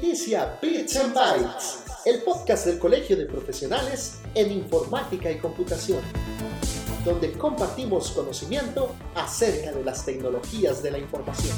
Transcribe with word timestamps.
Inicia 0.00 0.58
Bits 0.62 0.96
and 0.96 1.12
Bytes, 1.12 1.78
el 2.04 2.22
podcast 2.22 2.66
del 2.66 2.78
Colegio 2.78 3.16
de 3.16 3.26
Profesionales 3.26 4.20
en 4.34 4.52
Informática 4.52 5.30
y 5.30 5.38
Computación, 5.38 6.00
donde 7.04 7.32
compartimos 7.32 8.12
conocimiento 8.12 8.94
acerca 9.14 9.72
de 9.72 9.82
las 9.82 10.04
tecnologías 10.04 10.82
de 10.82 10.92
la 10.92 10.98
información. 10.98 11.56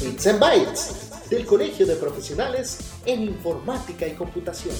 Bits 0.00 0.26
and 0.28 0.38
Bytes, 0.38 1.28
del 1.30 1.44
Colegio 1.46 1.86
de 1.86 1.96
Profesionales 1.96 2.78
en 3.04 3.22
Informática 3.22 4.06
y 4.06 4.12
Computación. 4.12 4.76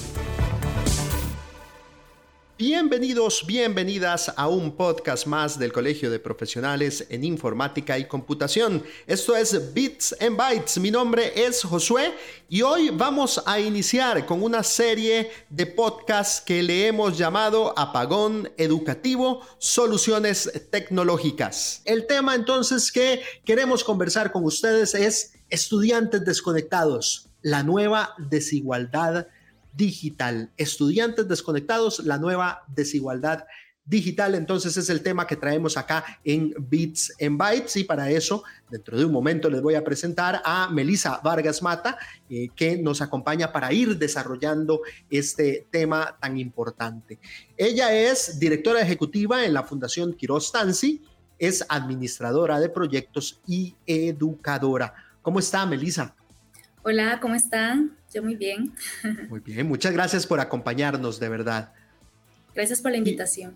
Bienvenidos, 2.59 3.45
bienvenidas 3.47 4.33
a 4.35 4.49
un 4.49 4.75
podcast 4.75 5.25
más 5.25 5.57
del 5.57 5.71
Colegio 5.71 6.11
de 6.11 6.19
Profesionales 6.19 7.07
en 7.07 7.23
Informática 7.23 7.97
y 7.97 8.05
Computación. 8.05 8.83
Esto 9.07 9.33
es 9.37 9.73
Bits 9.73 10.13
and 10.19 10.35
Bytes. 10.35 10.77
Mi 10.77 10.91
nombre 10.91 11.31
es 11.37 11.63
Josué 11.63 12.13
y 12.49 12.61
hoy 12.61 12.89
vamos 12.89 13.41
a 13.45 13.61
iniciar 13.61 14.25
con 14.25 14.43
una 14.43 14.61
serie 14.63 15.31
de 15.49 15.67
podcasts 15.67 16.41
que 16.41 16.61
le 16.61 16.87
hemos 16.87 17.17
llamado 17.17 17.73
Apagón 17.79 18.51
Educativo, 18.57 19.39
Soluciones 19.57 20.51
Tecnológicas. 20.69 21.81
El 21.85 22.07
tema 22.07 22.35
entonces 22.35 22.91
que 22.91 23.21
queremos 23.45 23.85
conversar 23.85 24.33
con 24.33 24.43
ustedes 24.43 24.93
es 24.95 25.31
estudiantes 25.49 26.25
desconectados, 26.25 27.29
la 27.41 27.63
nueva 27.63 28.15
desigualdad 28.17 29.27
digital. 29.79 30.51
Estudiantes 30.57 31.25
desconectados, 31.27 31.99
la 31.99 32.17
nueva 32.17 32.65
desigualdad 32.67 33.45
digital. 33.85 34.35
Entonces 34.35 34.75
es 34.75 34.89
el 34.89 35.01
tema 35.01 35.25
que 35.25 35.37
traemos 35.37 35.77
acá 35.77 36.03
en 36.25 36.53
Bits 36.69 37.13
and 37.21 37.37
Bytes 37.37 37.77
y 37.77 37.85
para 37.85 38.11
eso 38.11 38.43
dentro 38.69 38.97
de 38.97 39.05
un 39.05 39.11
momento 39.13 39.49
les 39.49 39.61
voy 39.61 39.75
a 39.75 39.83
presentar 39.83 40.41
a 40.43 40.69
Melisa 40.69 41.21
Vargas 41.23 41.63
Mata 41.63 41.97
eh, 42.29 42.49
que 42.55 42.77
nos 42.77 43.01
acompaña 43.01 43.51
para 43.53 43.71
ir 43.71 43.97
desarrollando 43.97 44.81
este 45.09 45.65
tema 45.71 46.17
tan 46.19 46.37
importante. 46.37 47.17
Ella 47.55 47.93
es 47.93 48.37
directora 48.37 48.81
ejecutiva 48.81 49.45
en 49.45 49.53
la 49.53 49.63
Fundación 49.63 50.13
Quiroz 50.13 50.51
Tansi, 50.51 51.01
es 51.39 51.65
administradora 51.69 52.59
de 52.59 52.69
proyectos 52.69 53.39
y 53.47 53.75
educadora. 53.87 54.93
¿Cómo 55.21 55.39
está 55.39 55.65
Melisa? 55.65 56.15
Hola, 56.91 57.19
¿cómo 57.21 57.35
están? 57.35 57.95
Yo 58.11 58.23
muy 58.23 58.33
bien. 58.33 58.73
Muy 59.29 59.41
bien, 59.41 59.67
muchas 59.67 59.93
gracias 59.93 60.25
por 60.25 60.39
acompañarnos, 60.39 61.19
de 61.19 61.29
verdad. 61.29 61.71
Gracias 62.55 62.81
por 62.81 62.89
la 62.89 62.97
invitación. 62.97 63.55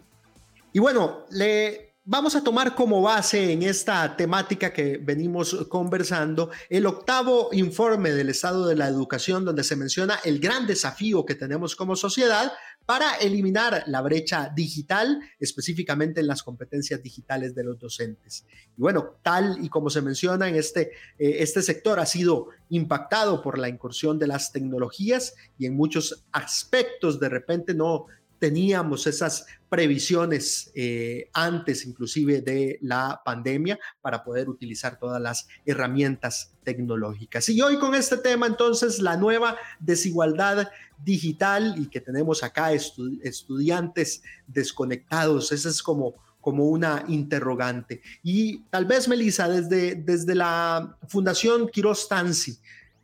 Y, 0.71 0.77
bueno, 0.77 1.25
le 1.31 1.95
vamos 2.05 2.35
a 2.35 2.43
tomar 2.43 2.75
como 2.75 3.01
base 3.01 3.51
en 3.51 3.63
esta 3.63 4.15
temática 4.15 4.71
que 4.71 4.99
venimos 5.01 5.65
conversando 5.67 6.51
el 6.69 6.85
octavo 6.85 7.49
informe 7.53 8.11
del 8.11 8.29
estado 8.29 8.67
de 8.67 8.75
la 8.75 8.87
educación 8.87 9.45
donde 9.45 9.63
se 9.63 9.77
menciona 9.77 10.19
el 10.23 10.39
gran 10.39 10.67
desafío 10.67 11.25
que 11.25 11.33
tenemos 11.33 11.75
como 11.75 11.95
sociedad 11.95 12.51
para 12.85 13.15
eliminar 13.15 13.83
la 13.87 14.01
brecha 14.01 14.51
digital, 14.53 15.21
específicamente 15.39 16.19
en 16.19 16.27
las 16.27 16.43
competencias 16.43 17.01
digitales 17.01 17.55
de 17.55 17.63
los 17.63 17.79
docentes. 17.79 18.45
Y 18.77 18.81
bueno, 18.81 19.15
tal 19.21 19.63
y 19.63 19.69
como 19.69 19.89
se 19.89 20.01
menciona 20.01 20.49
en 20.49 20.55
este, 20.55 20.91
eh, 21.17 21.37
este 21.39 21.61
sector 21.61 21.99
ha 21.99 22.05
sido 22.05 22.49
impactado 22.69 23.41
por 23.41 23.57
la 23.57 23.69
incursión 23.69 24.19
de 24.19 24.27
las 24.27 24.51
tecnologías 24.51 25.35
y 25.57 25.65
en 25.65 25.75
muchos 25.75 26.25
aspectos 26.31 27.19
de 27.19 27.29
repente 27.29 27.73
no 27.73 28.07
teníamos 28.43 29.07
esas 29.07 29.45
previsiones 29.69 30.69
eh, 30.75 31.29
antes 31.31 31.85
inclusive 31.85 32.41
de 32.41 32.77
la 32.81 33.21
pandemia 33.23 33.79
para 34.01 34.21
poder 34.21 34.49
utilizar 34.49 34.99
todas 34.99 35.21
las 35.21 35.47
herramientas 35.65 36.51
tecnológicas. 36.65 37.47
Y 37.47 37.61
hoy 37.61 37.79
con 37.79 37.95
este 37.95 38.17
tema 38.17 38.45
entonces 38.45 38.99
la 38.99 39.15
nueva 39.15 39.55
desigualdad 39.79 40.67
digital 41.01 41.75
y 41.77 41.87
que 41.87 42.01
tenemos 42.01 42.43
acá 42.43 42.73
estudiantes 42.73 44.23
desconectados, 44.45 45.53
esa 45.53 45.69
es 45.69 45.81
como 45.81 46.15
como 46.41 46.65
una 46.65 47.05
interrogante. 47.07 48.01
Y 48.21 48.63
tal 48.63 48.83
vez, 48.83 49.07
Melissa, 49.07 49.47
desde, 49.47 49.95
desde 49.95 50.35
la 50.35 50.97
Fundación 51.07 51.69
Quiroz 51.69 52.09
Tansi, 52.09 52.57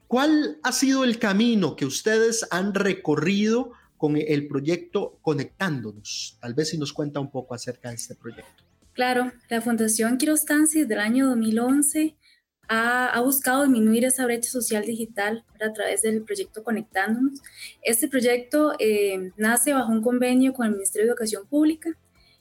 ¿cuál 0.09 0.59
ha 0.61 0.73
sido 0.73 1.05
el 1.05 1.19
camino 1.19 1.77
que 1.77 1.85
ustedes 1.85 2.45
han 2.51 2.73
recorrido 2.73 3.78
con 3.99 4.15
el 4.15 4.47
proyecto 4.47 5.19
Conectándonos. 5.21 6.37
Tal 6.39 6.53
vez 6.53 6.69
si 6.69 6.77
nos 6.77 6.93
cuenta 6.93 7.19
un 7.19 7.29
poco 7.29 7.53
acerca 7.53 7.89
de 7.89 7.95
este 7.95 8.15
proyecto. 8.15 8.63
Claro, 8.93 9.33
la 9.49 9.59
Fundación 9.59 10.17
Quirostanzi 10.17 10.85
del 10.85 10.99
año 10.99 11.27
2011 11.27 12.15
ha, 12.69 13.19
buscado 13.21 13.63
disminuir 13.63 14.05
esa 14.05 14.23
brecha 14.23 14.49
social 14.49 14.85
digital 14.85 15.43
a 15.59 15.73
través 15.73 16.01
del 16.01 16.23
proyecto 16.23 16.63
Conectándonos. 16.63 17.41
Este 17.81 18.07
proyecto 18.07 18.73
eh, 18.79 19.31
nace 19.35 19.73
bajo 19.73 19.91
un 19.91 20.01
convenio 20.01 20.53
con 20.53 20.67
el 20.67 20.71
Ministerio 20.71 21.07
de 21.07 21.11
Educación 21.11 21.45
Pública 21.47 21.89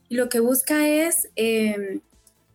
y 0.09 0.15
lo 0.15 0.29
que 0.29 0.39
busca 0.39 0.87
es 0.87 1.29
eh, 1.35 2.01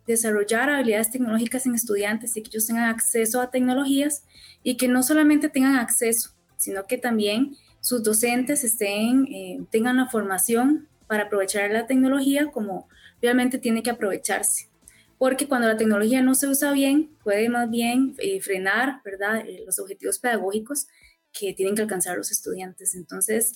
desarrollar 0.06 0.70
habilidades 0.70 1.10
tecnológicas 1.10 1.66
en 1.66 1.74
estudiantes 1.74 2.38
y 2.38 2.42
que 2.42 2.48
ellos 2.48 2.66
tengan 2.66 2.88
acceso 2.88 3.42
a 3.42 3.50
tecnologías 3.50 4.24
y 4.62 4.78
que 4.78 4.88
no 4.88 5.02
solamente 5.02 5.50
tengan 5.50 5.76
acceso, 5.76 6.30
sino 6.56 6.86
que 6.86 6.96
también 6.96 7.54
sus 7.84 8.02
docentes 8.02 8.64
estén, 8.64 9.26
eh, 9.26 9.60
tengan 9.70 9.98
la 9.98 10.08
formación 10.08 10.88
para 11.06 11.24
aprovechar 11.24 11.70
la 11.70 11.86
tecnología 11.86 12.50
como 12.50 12.88
realmente 13.20 13.58
tiene 13.58 13.82
que 13.82 13.90
aprovecharse. 13.90 14.70
Porque 15.18 15.46
cuando 15.48 15.68
la 15.68 15.76
tecnología 15.76 16.22
no 16.22 16.34
se 16.34 16.48
usa 16.48 16.72
bien, 16.72 17.10
puede 17.22 17.50
más 17.50 17.68
bien 17.68 18.14
eh, 18.20 18.40
frenar 18.40 19.02
¿verdad? 19.04 19.46
Eh, 19.46 19.64
los 19.66 19.78
objetivos 19.78 20.18
pedagógicos 20.18 20.86
que 21.30 21.52
tienen 21.52 21.74
que 21.74 21.82
alcanzar 21.82 22.16
los 22.16 22.30
estudiantes. 22.32 22.94
Entonces, 22.94 23.52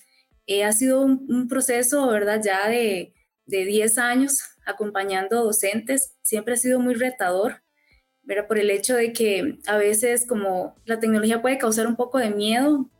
ha 0.62 0.72
sido 0.72 1.00
un, 1.00 1.48
proceso 1.48 2.06
¿verdad? 2.08 2.42
ya 2.44 2.68
de, 2.68 3.14
de 3.46 3.64
10 3.64 3.96
años 3.96 4.42
acompañando 4.66 5.42
docentes. 5.42 6.12
Siempre 6.20 6.52
ha 6.52 6.58
sido 6.58 6.80
muy 6.80 6.92
retador, 6.92 7.62
¿verdad? 8.24 8.46
por 8.46 8.58
el 8.58 8.70
hecho 8.70 8.94
de 8.94 9.14
que 9.14 9.58
a 9.66 9.78
veces 9.78 10.26
como 10.26 10.76
la 10.84 11.00
tecnología 11.00 11.40
puede 11.40 11.56
causar 11.56 11.86
un 11.86 11.96
poco 11.96 12.18
de 12.18 12.28
miedo, 12.28 12.90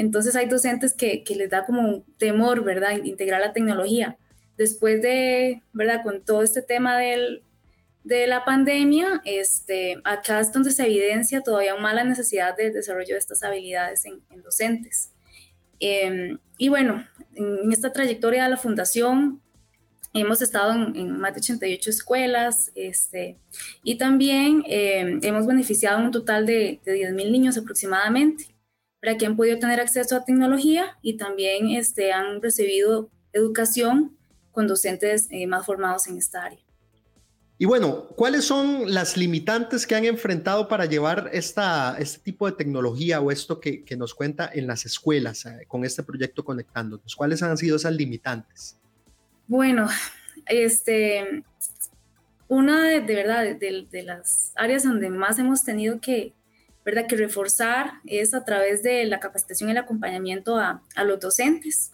entonces 0.00 0.34
hay 0.34 0.46
docentes 0.46 0.94
que, 0.94 1.22
les 1.36 1.50
da 1.50 1.66
como 1.66 1.82
un 1.82 2.04
temor, 2.16 2.64
¿verdad?, 2.64 2.96
integrar 3.04 3.38
la 3.38 3.52
tecnología. 3.52 4.16
Después 4.56 5.02
de, 5.02 5.62
¿verdad?, 5.74 6.02
con 6.02 6.24
todo 6.24 6.42
este 6.42 6.62
tema 6.62 6.96
de 6.96 7.42
la 8.26 8.46
pandemia, 8.46 9.20
este, 9.26 10.00
acá 10.04 10.40
es 10.40 10.52
donde 10.52 10.70
se 10.70 10.86
evidencia 10.86 11.42
todavía 11.42 11.76
más 11.76 11.94
la 11.94 12.04
necesidad 12.04 12.56
de 12.56 12.70
desarrollo 12.70 13.14
de 13.14 13.18
estas 13.18 13.42
habilidades 13.42 14.06
en, 14.06 14.22
docentes. 14.42 15.10
Em, 15.80 16.38
y 16.56 16.70
bueno, 16.70 17.06
en 17.34 17.70
esta 17.70 17.92
trayectoria 17.92 18.44
de 18.44 18.50
la 18.50 18.56
fundación 18.56 19.42
hemos 20.14 20.40
estado 20.40 20.72
en, 20.72 21.18
más 21.18 21.34
de 21.34 21.40
88 21.40 21.90
escuelas 21.90 22.72
este, 22.74 23.36
y 23.84 23.98
también 23.98 24.62
em, 24.66 25.20
hemos 25.22 25.46
beneficiado 25.46 26.02
un 26.02 26.10
total 26.10 26.46
de, 26.46 26.80
de 26.86 27.06
10.000 27.06 27.30
niños 27.30 27.58
aproximadamente 27.58 28.46
para 29.00 29.16
que 29.16 29.26
han 29.26 29.36
podido 29.36 29.58
tener 29.58 29.80
acceso 29.80 30.16
a 30.16 30.24
tecnología 30.24 30.98
y 31.02 31.16
también 31.16 31.70
este, 31.70 32.12
han 32.12 32.40
recibido 32.42 33.10
educación 33.32 34.16
con 34.52 34.66
docentes 34.66 35.28
eh, 35.30 35.46
más 35.46 35.64
formados 35.64 36.06
en 36.06 36.18
esta 36.18 36.44
área. 36.44 36.60
Y 37.56 37.66
bueno, 37.66 38.06
¿cuáles 38.16 38.46
son 38.46 38.92
las 38.92 39.18
limitantes 39.18 39.86
que 39.86 39.94
han 39.94 40.06
enfrentado 40.06 40.66
para 40.66 40.86
llevar 40.86 41.28
esta, 41.32 41.94
este 41.98 42.18
tipo 42.20 42.46
de 42.46 42.52
tecnología 42.52 43.20
o 43.20 43.30
esto 43.30 43.60
que, 43.60 43.84
que 43.84 43.98
nos 43.98 44.14
cuenta 44.14 44.50
en 44.52 44.66
las 44.66 44.86
escuelas 44.86 45.44
eh, 45.44 45.66
con 45.68 45.84
este 45.84 46.02
proyecto 46.02 46.42
Conectándonos? 46.42 47.14
¿Cuáles 47.14 47.42
han 47.42 47.58
sido 47.58 47.76
esas 47.76 47.92
limitantes? 47.92 48.78
Bueno, 49.46 49.88
este, 50.46 51.44
una 52.48 52.82
de, 52.88 53.00
de 53.02 53.14
verdad 53.14 53.42
de, 53.42 53.86
de, 53.90 54.02
las 54.04 54.52
áreas 54.56 54.84
donde 54.84 55.10
más 55.10 55.38
hemos 55.38 55.62
tenido 55.62 56.00
que, 56.00 56.32
¿verdad? 56.90 57.06
Que 57.06 57.16
reforzar 57.16 57.92
es 58.04 58.34
a 58.34 58.44
través 58.44 58.82
de 58.82 59.04
la 59.04 59.20
capacitación 59.20 59.68
y 59.68 59.72
el 59.72 59.78
acompañamiento 59.78 60.56
a, 60.56 60.82
los 61.04 61.20
docentes, 61.20 61.92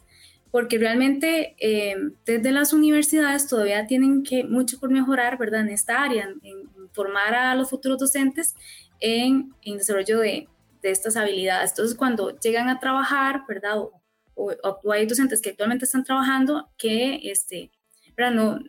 porque 0.51 0.79
realmente 0.79 1.55
eh, 1.61 1.97
desde 2.25 2.51
las 2.51 2.73
universidades 2.73 3.47
todavía 3.47 3.87
tienen 3.87 4.23
que 4.23 4.45
mucho 4.45 4.81
por 4.81 4.91
mejorar, 4.91 5.37
¿verdad? 5.37 5.61
En 5.61 5.69
esta 5.69 6.03
área, 6.03 6.31
en, 6.43 6.71
formar 6.93 7.35
a 7.35 7.55
los 7.55 7.69
futuros 7.69 7.99
docentes 7.99 8.55
en, 8.99 9.53
en 9.61 9.77
desarrollo 9.77 10.19
de, 10.19 10.49
estas 10.83 11.17
habilidades. 11.17 11.73
Entonces, 11.73 11.97
cuando 11.97 12.39
llegan 12.39 12.69
a 12.69 12.79
trabajar, 12.79 13.43
¿verdad? 13.49 13.77
O, 13.79 13.91
o, 14.35 14.93
hay 14.93 15.05
docentes 15.05 15.43
que 15.43 15.51
actualmente 15.51 15.85
están 15.85 16.05
trabajando 16.05 16.71
que, 16.79 17.21
este, 17.25 17.73
¿verdad? 18.17 18.33
No, 18.33 18.61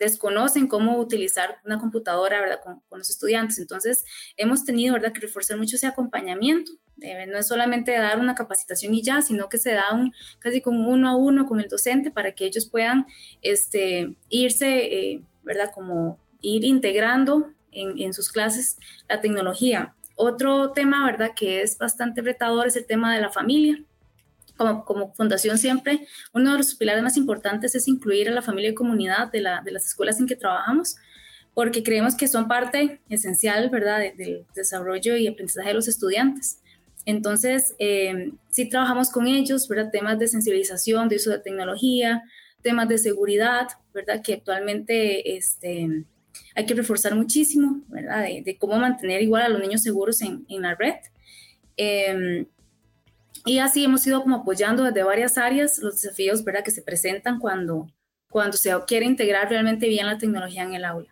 desconocen 0.00 0.66
cómo 0.66 0.98
utilizar 0.98 1.58
una 1.64 1.78
computadora 1.78 2.40
¿verdad? 2.40 2.60
Con, 2.62 2.98
los 2.98 3.10
estudiantes. 3.10 3.58
Entonces, 3.58 4.04
hemos 4.36 4.64
tenido 4.64 4.94
¿verdad? 4.94 5.12
que 5.12 5.20
reforzar 5.20 5.58
mucho 5.58 5.76
ese 5.76 5.86
acompañamiento. 5.86 6.72
Eh, 7.00 7.26
no 7.26 7.38
es 7.38 7.46
solamente 7.46 7.92
dar 7.92 8.18
una 8.18 8.34
capacitación 8.34 8.92
y 8.94 9.02
ya, 9.02 9.22
sino 9.22 9.48
que 9.48 9.58
se 9.58 9.72
da 9.72 9.92
un, 9.94 10.12
casi 10.38 10.60
como 10.60 10.90
uno 10.90 11.08
a 11.08 11.16
uno 11.16 11.46
con 11.46 11.60
el 11.60 11.68
docente 11.68 12.10
para 12.10 12.32
que 12.32 12.46
ellos 12.46 12.68
puedan 12.68 13.06
este, 13.42 14.16
irse, 14.28 14.84
eh, 14.84 15.22
¿verdad? 15.42 15.70
Como 15.72 16.18
ir 16.40 16.64
integrando 16.64 17.52
en, 17.70 17.98
en 17.98 18.12
sus 18.12 18.30
clases 18.30 18.76
la 19.08 19.20
tecnología. 19.20 19.94
otro 20.16 20.72
tema, 20.72 21.06
¿verdad?, 21.06 21.30
que 21.34 21.62
es 21.62 21.78
bastante 21.78 22.20
retador 22.20 22.66
es 22.66 22.76
el 22.76 22.86
tema 22.86 23.14
de 23.14 23.22
la 23.22 23.30
familia. 23.30 23.82
Como, 24.60 24.84
como, 24.84 25.14
fundación 25.14 25.56
siempre, 25.56 26.06
uno 26.34 26.52
de 26.52 26.58
los 26.58 26.74
pilares 26.74 27.02
más 27.02 27.16
importantes 27.16 27.74
es 27.74 27.88
incluir 27.88 28.28
a 28.28 28.32
la 28.32 28.42
familia 28.42 28.72
y 28.72 28.74
comunidad 28.74 29.32
de, 29.32 29.40
la, 29.40 29.62
de 29.64 29.70
las 29.72 29.86
escuelas 29.86 30.20
en 30.20 30.26
que 30.26 30.36
trabajamos, 30.36 30.96
porque 31.54 31.82
creemos 31.82 32.14
que 32.14 32.28
son 32.28 32.46
parte 32.46 33.00
esencial, 33.08 33.70
¿verdad?, 33.70 34.00
del 34.18 34.44
desarrollo 34.54 35.16
y 35.16 35.26
aprendizaje 35.26 35.68
de 35.68 35.74
los 35.74 35.88
estudiantes. 35.88 36.60
Entonces, 37.06 37.74
eh, 37.78 38.32
sí 38.50 38.68
trabajamos 38.68 39.10
con 39.10 39.26
ellos, 39.26 39.66
¿verdad?, 39.66 39.90
temas 39.90 40.18
de 40.18 40.28
sensibilización, 40.28 41.08
de 41.08 41.16
uso 41.16 41.30
de 41.30 41.38
tecnología, 41.38 42.22
temas 42.60 42.86
de 42.86 42.98
seguridad, 42.98 43.66
¿verdad?, 43.94 44.20
que 44.22 44.34
actualmente 44.34 45.38
este, 45.38 46.04
hay 46.54 46.66
que 46.66 46.74
reforzar 46.74 47.14
muchísimo, 47.14 47.80
¿verdad? 47.88 48.24
De, 48.44 48.58
cómo 48.58 48.76
mantener 48.76 49.22
igual 49.22 49.44
a 49.44 49.48
los 49.48 49.62
niños 49.62 49.80
seguros 49.80 50.20
en, 50.20 50.44
en 50.50 50.60
la 50.60 50.74
red. 50.74 50.96
Em, 51.78 52.44
y 53.44 53.58
así 53.58 53.84
hemos 53.84 54.06
ido 54.06 54.22
como 54.22 54.36
apoyando 54.36 54.84
desde 54.84 55.02
varias 55.02 55.38
áreas 55.38 55.78
los 55.78 56.00
desafíos, 56.00 56.44
¿verdad? 56.44 56.64
Que 56.64 56.70
se 56.70 56.82
presentan 56.82 57.38
cuando, 57.38 57.88
cuando 58.30 58.56
se 58.56 58.72
quiere 58.86 59.06
integrar 59.06 59.48
realmente 59.48 59.88
bien 59.88 60.06
la 60.06 60.18
tecnología 60.18 60.62
en 60.62 60.74
el 60.74 60.84
aula. 60.84 61.08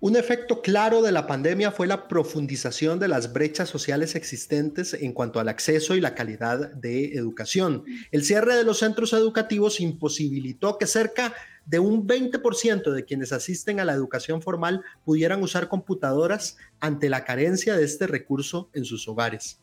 Un 0.00 0.16
efecto 0.16 0.62
claro 0.62 1.00
de 1.00 1.12
la 1.12 1.28
pandemia 1.28 1.70
fue 1.70 1.86
la 1.86 2.08
profundización 2.08 2.98
de 2.98 3.06
las 3.06 3.32
brechas 3.32 3.68
sociales 3.68 4.16
existentes 4.16 4.94
en 4.94 5.12
cuanto 5.12 5.38
al 5.38 5.48
acceso 5.48 5.94
y 5.94 6.00
la 6.00 6.16
calidad 6.16 6.72
de 6.72 7.14
educación. 7.14 7.84
El 8.10 8.24
cierre 8.24 8.56
de 8.56 8.64
los 8.64 8.80
centros 8.80 9.12
educativos 9.12 9.78
imposibilitó 9.78 10.76
que 10.76 10.88
cerca 10.88 11.32
de 11.66 11.78
un 11.78 12.04
20% 12.04 12.90
de 12.90 13.04
quienes 13.04 13.32
asisten 13.32 13.78
a 13.78 13.84
la 13.84 13.92
educación 13.92 14.42
formal 14.42 14.82
pudieran 15.04 15.40
usar 15.40 15.68
computadoras 15.68 16.56
ante 16.80 17.08
la 17.08 17.24
carencia 17.24 17.76
de 17.76 17.84
este 17.84 18.08
recurso 18.08 18.70
en 18.72 18.84
sus 18.84 19.06
hogares. 19.06 19.61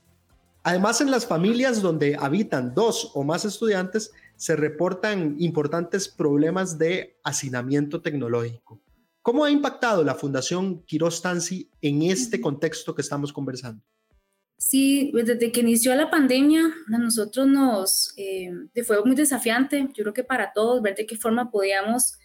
Además, 0.64 1.02
en 1.02 1.12
las 1.12 1.26
familias 1.26 1.82
donde 1.82 2.18
habitan 2.20 2.74
dos 2.74 3.12
o 3.14 3.24
más 3.24 3.46
estudiantes, 3.46 4.12
se 4.36 4.56
reportan 4.56 5.36
importantes 5.40 6.08
problemas 6.08 6.78
de 6.78 7.18
hacinamiento 7.24 8.02
tecnológico. 8.02 8.82
¿Cómo 9.22 9.44
ha 9.44 9.52
impactado 9.52 10.04
la 10.04 10.16
Fundación 10.16 10.84
Quiroz 10.84 11.22
Tansi 11.22 11.70
en 11.82 12.04
este 12.04 12.40
contexto 12.40 12.96
que 12.96 13.02
estamos 13.02 13.34
conversando? 13.34 13.84
Sí, 14.58 15.10
pues, 15.12 15.26
desde 15.26 15.52
que 15.52 15.62
inició 15.62 15.96
la 15.96 16.10
pandemia, 16.10 16.62
a 16.94 16.98
nosotros 16.98 17.48
nos 17.48 18.14
eh, 18.18 18.52
fue 18.86 19.04
muy 19.06 19.16
desafiante, 19.16 19.88
yo 19.94 20.04
creo 20.04 20.14
que 20.14 20.24
para 20.24 20.52
todos, 20.52 20.82
ver 20.82 20.96
de 20.96 21.06
qué 21.06 21.16
forma 21.16 21.50
podíamos 21.50 22.18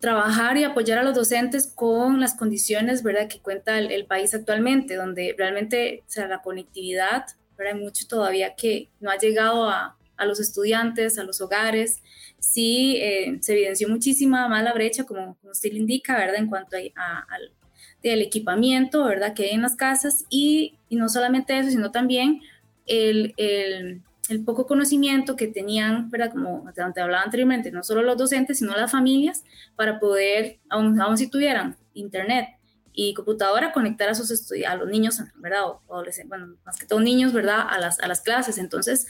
trabajar 0.00 0.56
y 0.56 0.64
apoyar 0.64 0.98
a 0.98 1.02
los 1.02 1.14
docentes 1.14 1.72
con 1.74 2.20
las 2.20 2.34
condiciones 2.34 3.02
¿verdad? 3.02 3.28
que 3.28 3.40
cuenta 3.40 3.78
el, 3.78 4.06
país 4.06 4.34
actualmente, 4.34 4.94
donde 4.94 5.34
realmente 5.36 6.04
o 6.06 6.10
sea, 6.10 6.28
la 6.28 6.40
conectividad, 6.40 7.26
pero 7.56 7.70
hay 7.70 7.74
mucho 7.74 8.06
todavía 8.06 8.54
que 8.54 8.90
no 9.00 9.10
ha 9.10 9.18
llegado 9.18 9.68
a, 9.68 9.98
a 10.16 10.26
los 10.26 10.38
estudiantes, 10.40 11.18
a 11.18 11.24
los 11.24 11.40
hogares, 11.40 12.02
sí 12.38 12.96
eh, 12.98 13.38
se 13.40 13.52
evidenció 13.52 13.88
muchísima 13.88 14.48
mala 14.48 14.72
brecha, 14.72 15.04
como, 15.04 15.36
como 15.36 15.52
usted 15.52 15.72
le 15.72 15.78
indica, 15.78 16.16
¿verdad? 16.16 16.36
En 16.36 16.48
cuanto 16.48 16.76
a, 16.76 17.26
al 17.30 18.22
equipamiento, 18.22 19.04
¿verdad? 19.04 19.34
Que 19.34 19.44
hay 19.44 19.50
en 19.50 19.62
las 19.62 19.76
casas 19.76 20.24
y, 20.30 20.78
y 20.88 20.96
no 20.96 21.08
solamente 21.08 21.58
eso, 21.58 21.70
sino 21.70 21.90
también 21.90 22.40
el, 22.86 23.34
el, 23.36 24.02
el, 24.28 24.44
poco 24.44 24.66
conocimiento 24.66 25.36
que 25.36 25.48
tenían, 25.48 26.10
¿verdad? 26.10 26.30
Como 26.30 26.64
te 26.72 27.00
hablaba 27.00 27.22
anteriormente, 27.22 27.70
no 27.70 27.82
solo 27.82 28.02
los 28.02 28.16
docentes, 28.16 28.58
sino 28.58 28.76
las 28.76 28.90
familias, 28.90 29.44
para 29.76 29.98
poder, 29.98 30.58
aun, 30.68 31.00
aun 31.00 31.18
si 31.18 31.28
tuvieran 31.28 31.76
internet 31.94 32.48
y 32.92 33.14
computadora, 33.14 33.72
conectar 33.72 34.08
a, 34.08 34.14
sus 34.14 34.52
a 34.66 34.74
los 34.74 34.88
niños, 34.88 35.20
¿verdad? 35.36 35.66
O, 35.66 35.82
adolescentes, 35.94 36.28
bueno, 36.28 36.56
más 36.64 36.76
que 36.78 36.86
todo 36.86 37.00
niños, 37.00 37.32
¿verdad? 37.32 37.66
A 37.68 37.78
las, 37.78 38.00
a 38.00 38.08
las 38.08 38.20
clases. 38.20 38.58
Entonces, 38.58 39.06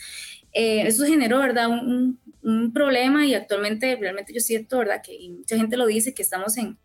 eh, 0.53 0.83
eso 0.87 1.05
generó, 1.05 1.39
¿verdad? 1.39 1.69
Un, 1.69 2.19
un, 2.43 2.73
problema 2.73 3.27
y 3.27 3.35
actualmente 3.35 3.97
realmente 3.97 4.33
yo 4.33 4.41
siento, 4.41 4.79
¿verdad? 4.79 5.03
Que 5.03 5.19
mucha 5.31 5.57
gente 5.57 5.77
lo 5.77 5.87
dice, 5.87 6.15
que 6.15 6.23
estamos 6.23 6.57
en, 6.59 6.77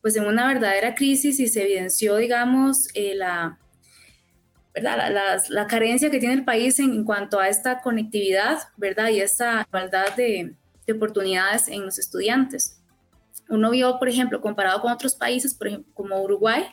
pues 0.00 0.16
en 0.16 0.26
una 0.26 0.46
verdadera 0.46 0.94
crisis 0.94 1.38
y 1.40 1.48
se 1.48 1.62
evidenció, 1.62 2.16
digamos, 2.16 2.88
eh, 2.94 3.14
la, 3.14 3.58
La, 4.80 5.66
carencia 5.66 6.10
que 6.10 6.18
tiene 6.18 6.34
el 6.34 6.44
país 6.44 6.78
en, 6.78 7.04
cuanto 7.04 7.38
a 7.38 7.48
esta 7.48 7.80
conectividad, 7.80 8.58
¿verdad? 8.76 9.08
Y 9.08 9.20
esta 9.20 9.66
igualdad 9.68 10.14
de, 10.16 10.54
de 10.86 10.92
oportunidades 10.92 11.68
en 11.68 11.84
los 11.84 11.98
estudiantes. 11.98 12.80
Uno 13.48 13.70
vio, 13.70 13.98
por 13.98 14.08
ejemplo, 14.08 14.40
comparado 14.40 14.80
con 14.80 14.92
otros 14.92 15.14
países, 15.14 15.54
por 15.54 15.68
ejemplo, 15.68 15.92
como 15.94 16.22
Uruguay, 16.22 16.64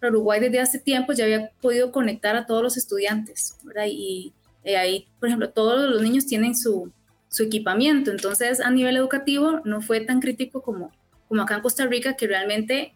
pero 0.00 0.12
Uruguay 0.12 0.40
desde 0.40 0.60
hace 0.60 0.78
tiempo 0.78 1.12
ya 1.12 1.24
había 1.24 1.50
podido 1.60 1.92
conectar 1.92 2.36
a 2.36 2.46
todos 2.46 2.62
los 2.62 2.76
estudiantes. 2.76 3.56
Y 3.86 4.32
ahí, 4.74 5.08
por 5.18 5.28
ejemplo, 5.28 5.50
todos 5.50 5.88
los 5.90 6.02
niños 6.02 6.26
tienen 6.26 6.56
su, 6.56 6.92
su, 7.28 7.42
equipamiento, 7.42 8.10
entonces 8.10 8.60
a 8.60 8.70
nivel 8.70 8.96
educativo 8.96 9.60
no 9.64 9.82
fue 9.82 10.00
tan 10.00 10.20
crítico 10.20 10.62
como, 10.62 10.92
como 11.28 11.42
acá 11.42 11.56
en 11.56 11.62
Costa 11.62 11.86
Rica, 11.86 12.16
que 12.16 12.26
realmente 12.26 12.94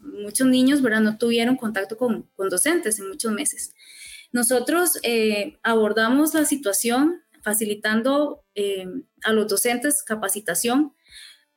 muchos 0.00 0.46
niños 0.46 0.82
¿verdad? 0.82 1.00
no 1.00 1.18
tuvieron 1.18 1.56
contacto 1.56 1.96
con, 1.96 2.28
con 2.36 2.48
docentes 2.48 2.98
en 2.98 3.08
muchos 3.08 3.32
meses. 3.32 3.74
Nosotros 4.32 4.98
eh, 5.02 5.58
abordamos 5.62 6.34
la 6.34 6.44
situación 6.44 7.22
facilitando 7.42 8.44
eh, 8.54 8.86
a 9.24 9.32
los 9.32 9.48
docentes 9.48 10.02
capacitación 10.02 10.94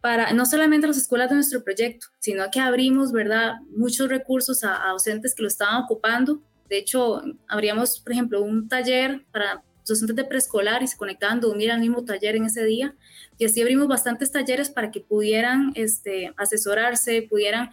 para 0.01 0.33
no 0.33 0.45
solamente 0.45 0.87
las 0.87 0.97
escuelas 0.97 1.29
de 1.29 1.35
nuestro 1.35 1.63
proyecto, 1.63 2.07
sino 2.19 2.43
que 2.51 2.59
abrimos 2.59 3.11
¿verdad? 3.11 3.55
muchos 3.69 4.09
recursos 4.09 4.63
a, 4.63 4.87
a 4.87 4.91
docentes 4.91 5.35
que 5.35 5.43
lo 5.43 5.47
estaban 5.47 5.83
ocupando 5.83 6.41
de 6.73 6.79
hecho, 6.79 7.21
abríamos, 7.47 7.99
por 7.99 8.13
ejemplo, 8.13 8.41
un 8.41 8.67
taller 8.67 9.23
para 9.31 9.63
docentes 9.85 10.15
de 10.15 10.23
preescolar 10.23 10.81
y 10.81 10.87
se 10.87 10.97
conectaban 10.97 11.39
dormir 11.39 11.71
al 11.71 11.79
mismo 11.79 12.03
taller 12.03 12.35
en 12.35 12.45
ese 12.45 12.63
día. 12.63 12.95
Y 13.37 13.45
así 13.45 13.61
abrimos 13.61 13.87
bastantes 13.87 14.31
talleres 14.31 14.71
para 14.71 14.89
que 14.89 14.99
pudieran 14.99 15.71
este, 15.75 16.33
asesorarse, 16.35 17.27
pudieran 17.29 17.69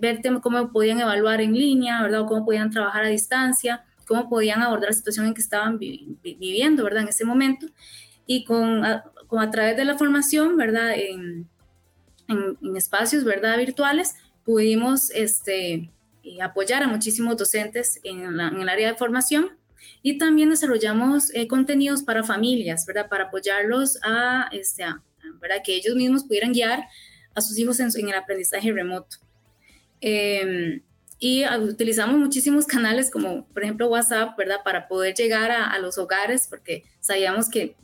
ver 0.00 0.20
cómo 0.42 0.70
podían 0.72 1.00
evaluar 1.00 1.40
en 1.40 1.54
línea, 1.54 2.02
¿verdad? 2.02 2.22
O 2.22 2.26
cómo 2.26 2.44
podían 2.44 2.70
trabajar 2.70 3.04
a 3.04 3.08
distancia, 3.08 3.84
cómo 4.06 4.28
podían 4.28 4.62
abordar 4.62 4.90
la 4.90 4.96
situación 4.96 5.26
en 5.26 5.34
que 5.34 5.40
estaban 5.40 5.78
viviendo, 5.78 6.84
¿verdad? 6.84 7.02
En 7.02 7.08
ese 7.08 7.24
momento. 7.24 7.66
Y 8.26 8.44
con 8.44 8.84
a, 8.84 9.04
con 9.26 9.40
a 9.40 9.50
través 9.50 9.76
de 9.76 9.84
la 9.84 9.98
formación, 9.98 10.56
¿verdad? 10.56 10.92
En, 10.94 11.48
en, 12.28 12.58
en 12.62 12.76
espacios, 12.76 13.24
¿verdad? 13.24 13.58
Virtuales, 13.58 14.14
pudimos 14.44 15.10
este, 15.10 15.90
apoyar 16.42 16.82
a 16.82 16.88
muchísimos 16.88 17.36
docentes 17.36 18.00
en, 18.02 18.40
el 18.40 18.68
área 18.68 18.92
de 18.92 18.98
formación 18.98 19.58
y 20.02 20.18
también 20.18 20.50
desarrollamos 20.50 21.34
eh, 21.34 21.46
contenidos 21.48 22.02
para 22.02 22.24
familias, 22.24 22.86
¿verdad? 22.86 23.08
Para 23.08 23.24
apoyarlos 23.24 23.98
a, 24.02 24.48
este, 24.52 24.84
¿verdad? 25.40 25.62
Que 25.64 25.76
ellos 25.76 25.94
mismos 25.94 26.24
pudieran 26.24 26.52
guiar 26.52 26.84
a 27.34 27.40
sus 27.40 27.58
hijos 27.58 27.80
en, 27.80 28.08
el 28.08 28.14
aprendizaje 28.14 28.72
remoto. 28.72 29.16
Em, 30.06 30.82
y 31.18 31.46
utilizamos 31.48 32.18
muchísimos 32.18 32.66
canales 32.66 33.10
como, 33.10 33.46
por 33.46 33.62
ejemplo, 33.62 33.88
WhatsApp, 33.88 34.36
¿verdad? 34.36 34.58
Para 34.62 34.86
poder 34.86 35.14
llegar 35.14 35.50
a, 35.50 35.78
los 35.78 35.96
hogares, 35.96 36.46
porque 36.46 36.84
sabíamos 37.00 37.48
que 37.48 37.74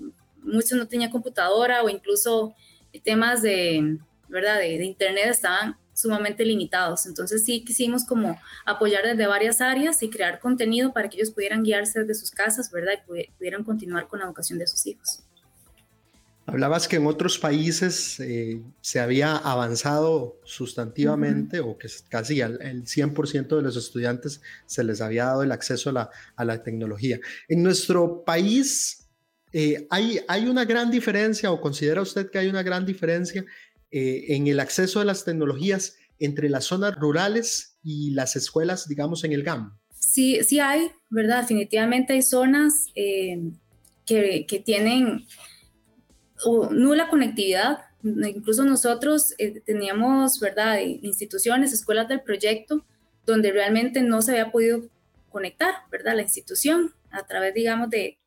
muchos 0.43 0.73
no 0.73 0.87
tenían 0.87 1.11
computadora 1.11 1.83
o 1.83 1.89
incluso 1.89 2.55
temas 3.03 3.41
de, 3.41 3.97
¿verdad? 4.29 4.59
De, 4.59 4.77
de 4.77 4.85
Internet 4.85 5.29
estaban 5.31 5.79
sumamente 5.95 6.45
limitados. 6.45 7.07
Entonces 7.07 7.43
sí 7.43 7.65
quisimos 7.65 8.05
como 8.05 8.39
apoyar 8.67 9.07
desde 9.07 9.27
varias 9.27 9.63
áreas 9.63 10.03
y 10.03 10.11
crear 10.11 10.41
contenido 10.41 10.93
para 10.93 11.09
que 11.09 11.17
ellos 11.17 11.31
pudieran 11.31 11.63
guiarse 11.63 12.01
desde 12.01 12.21
sus 12.21 12.31
casas, 12.33 12.71
¿verdad? 12.71 12.93
Y 13.09 13.31
pudieran 13.31 13.65
continuar 13.65 14.09
con 14.09 14.19
la 14.19 14.27
educación 14.27 14.59
de 14.59 14.67
sus 14.67 14.87
hijos. 14.87 15.23
Hablabas 16.51 16.89
que 16.89 16.97
en 16.97 17.07
otros 17.07 17.39
países 17.39 18.19
eh, 18.19 18.61
se 18.81 18.99
había 18.99 19.37
avanzado 19.37 20.41
sustantivamente 20.43 21.61
o 21.61 21.79
que 21.79 21.87
casi 22.09 22.41
al, 22.41 22.61
el 22.61 22.85
100% 22.87 23.57
de 23.57 23.63
los 23.63 23.77
estudiantes 23.77 24.41
se 24.67 24.83
les 24.83 25.01
había 25.01 25.27
dado 25.27 25.45
el 25.45 25.53
acceso 25.53 25.91
a 25.91 25.93
la, 25.93 26.11
a 26.35 26.45
la 26.45 26.65
tecnología. 26.65 27.21
En 27.49 27.63
nuestro 27.63 28.25
país, 28.25 29.07
eh, 29.53 29.87
hay, 29.91 30.19
¿hay 30.27 30.47
una 30.47 30.65
gran 30.65 30.91
diferencia 30.91 31.53
o 31.53 31.61
considera 31.61 32.03
usted 32.03 32.29
que 32.33 32.39
hay 32.39 32.49
una 32.49 32.65
gran 32.65 32.85
diferencia 32.85 33.45
eh, 33.93 34.25
en 34.31 34.49
el 34.49 34.59
acceso 34.59 34.99
a 34.99 35.05
las 35.05 35.25
tecnologías 35.25 35.99
entre 36.19 36.49
las 36.49 36.65
zonas 36.65 36.97
rurales 36.97 37.79
y 37.85 38.11
las 38.11 38.35
escuelas, 38.35 38.89
digamos, 38.89 39.23
en 39.23 39.33
el 39.33 39.45
GAM? 39.45 39.79
Sí, 39.93 40.41
sí 40.43 40.59
hay, 40.59 40.91
¿verdad? 41.11 41.43
Definitivamente 41.43 42.15
hay 42.15 42.23
zonas 42.23 42.87
eh, 42.97 43.53
que, 44.05 44.47
que, 44.49 44.59
tienen 44.59 45.27
nula 46.71 47.09
conectividad. 47.09 47.79
Incluso 48.03 48.65
nosotros 48.65 49.35
eh, 49.39 49.61
teníamos, 49.61 50.41
¿verdad?, 50.41 50.79
instituciones, 50.81 51.73
escuelas 51.73 52.09
del 52.09 52.23
proyecto, 52.23 52.85
donde 53.27 53.53
realmente 53.53 54.03
no 54.03 54.23
se 54.23 54.33
había 54.33 54.51
podido 54.51 54.83
conectar, 55.31 55.75
¿verdad?, 55.91 56.17
la 56.17 56.23
institución 56.23 56.95
a 57.11 57.27
través, 57.27 57.55
digamos, 57.55 57.91
de, 57.91 58.19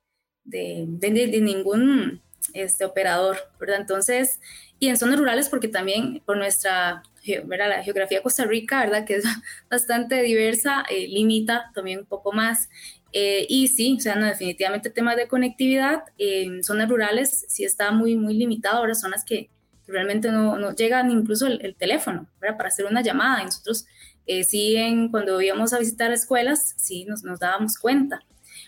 de, 0.43 0.85
de, 0.87 1.27
de 1.27 1.41
ningún 1.41 2.21
este, 2.53 2.85
operador, 2.85 3.37
¿verdad? 3.59 3.77
Entonces, 3.79 4.39
y 4.79 4.89
en 4.89 4.97
zonas 4.97 5.17
rurales 5.17 5.49
porque 5.49 5.67
también 5.67 6.21
por 6.25 6.37
nuestra, 6.37 7.03
¿verdad? 7.45 7.69
La 7.69 7.83
geografía 7.83 8.17
de 8.17 8.23
Costa 8.23 8.45
Rica, 8.45 8.81
¿verdad? 8.81 9.05
Que 9.05 9.15
es 9.15 9.23
bastante 9.69 10.21
diversa, 10.21 10.83
eh, 10.89 11.07
limita 11.07 11.71
también 11.73 11.99
un 11.99 12.05
poco 12.05 12.31
más. 12.31 12.69
Eh, 13.13 13.45
y 13.47 13.67
sí, 13.67 13.95
o 13.97 14.01
sea, 14.01 14.15
no, 14.15 14.25
definitivamente 14.25 14.89
temas 14.89 15.15
de 15.15 15.27
conectividad 15.27 16.03
en 16.17 16.63
zonas 16.63 16.89
rurales 16.89 17.45
sí 17.47 17.63
está 17.63 17.91
muy, 17.91 18.15
muy 18.15 18.33
limitado. 18.33 18.77
Ahora 18.77 18.95
zonas 18.95 19.23
que, 19.23 19.49
realmente 19.87 20.31
no, 20.31 20.57
no, 20.57 20.73
llegan 20.75 21.11
incluso 21.11 21.47
el, 21.47 21.75
teléfono 21.75 22.27
¿verdad? 22.39 22.57
para 22.57 22.69
hacer 22.69 22.85
una 22.85 23.01
llamada. 23.01 23.41
Y 23.41 23.45
nosotros 23.45 23.85
eh, 24.25 24.43
sí, 24.43 24.75
en, 24.75 25.09
cuando 25.09 25.41
íbamos 25.41 25.73
a 25.73 25.79
visitar 25.79 26.11
escuelas, 26.11 26.73
sí 26.77 27.05
nos, 27.05 27.23
nos 27.23 27.39
dábamos 27.39 27.77
cuenta. 27.77 28.21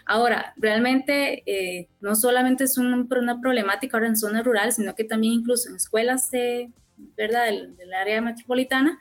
Ahora, 0.06 0.54
realmente 0.58 1.44
eh, 1.46 1.90
no 2.00 2.16
solamente 2.16 2.66
es 2.66 2.78
una 2.78 3.40
problemática 3.42 3.98
ahora 3.98 4.08
en 4.08 4.18
zonas 4.18 4.44
rurales, 4.44 4.76
sino 4.76 4.94
que 4.96 5.04
también 5.04 5.34
incluso 5.34 5.70
en 5.70 5.76
escuelas 5.76 6.30
de, 6.32 6.72
¿verdad? 7.18 7.46
Del, 7.46 7.94
área 7.94 8.22
metropolitana, 8.22 9.00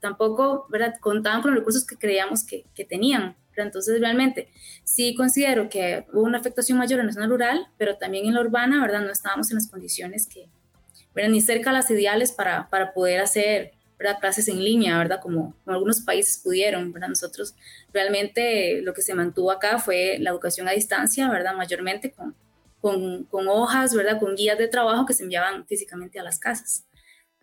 tampoco 0.00 0.66
¿verdad? 0.68 0.94
contaban 1.00 1.40
con 1.40 1.52
los 1.52 1.60
recursos 1.60 1.86
que 1.86 1.96
creíamos 1.96 2.44
que, 2.44 2.66
que 2.74 2.84
tenían. 2.84 3.36
Entonces, 3.56 4.00
realmente, 4.00 4.48
sí 4.84 5.14
considero 5.14 5.68
que 5.68 6.06
hubo 6.12 6.22
una 6.22 6.38
afectación 6.38 6.78
mayor 6.78 7.00
en 7.00 7.06
la 7.06 7.12
zona 7.12 7.26
rural, 7.26 7.66
pero 7.76 7.96
también 7.96 8.26
en 8.26 8.34
la 8.34 8.40
urbana, 8.40 8.80
¿verdad? 8.80 9.00
No 9.00 9.10
estábamos 9.10 9.50
en 9.50 9.56
las 9.56 9.68
condiciones 9.68 10.26
que, 10.26 10.48
¿verdad? 11.14 11.30
ni 11.30 11.40
cerca 11.40 11.70
de 11.70 11.76
las 11.76 11.90
ideales 11.90 12.32
para, 12.32 12.70
para 12.70 12.94
poder 12.94 13.20
hacer 13.20 13.72
¿verdad? 14.02 14.18
clases 14.20 14.48
en 14.48 14.62
línea, 14.62 14.98
¿verdad? 14.98 15.20
Como, 15.20 15.54
algunos 15.66 16.00
países 16.00 16.40
pudieron, 16.42 16.92
¿verdad? 16.92 17.08
Nosotros 17.08 17.54
realmente 17.92 18.82
lo 18.82 18.94
que 18.94 19.02
se 19.02 19.14
mantuvo 19.14 19.50
acá 19.50 19.78
fue 19.78 20.18
la 20.18 20.30
educación 20.30 20.68
a 20.68 20.72
distancia, 20.72 21.28
¿verdad? 21.30 21.54
Mayormente 21.54 22.10
con, 22.10 22.34
con, 22.80 23.24
con, 23.24 23.46
hojas, 23.48 23.94
¿verdad? 23.94 24.18
Con 24.18 24.34
guías 24.34 24.58
de 24.58 24.66
trabajo 24.66 25.06
que 25.06 25.14
se 25.14 25.22
enviaban 25.22 25.66
físicamente 25.66 26.18
a 26.18 26.24
las 26.24 26.38
casas. 26.40 26.84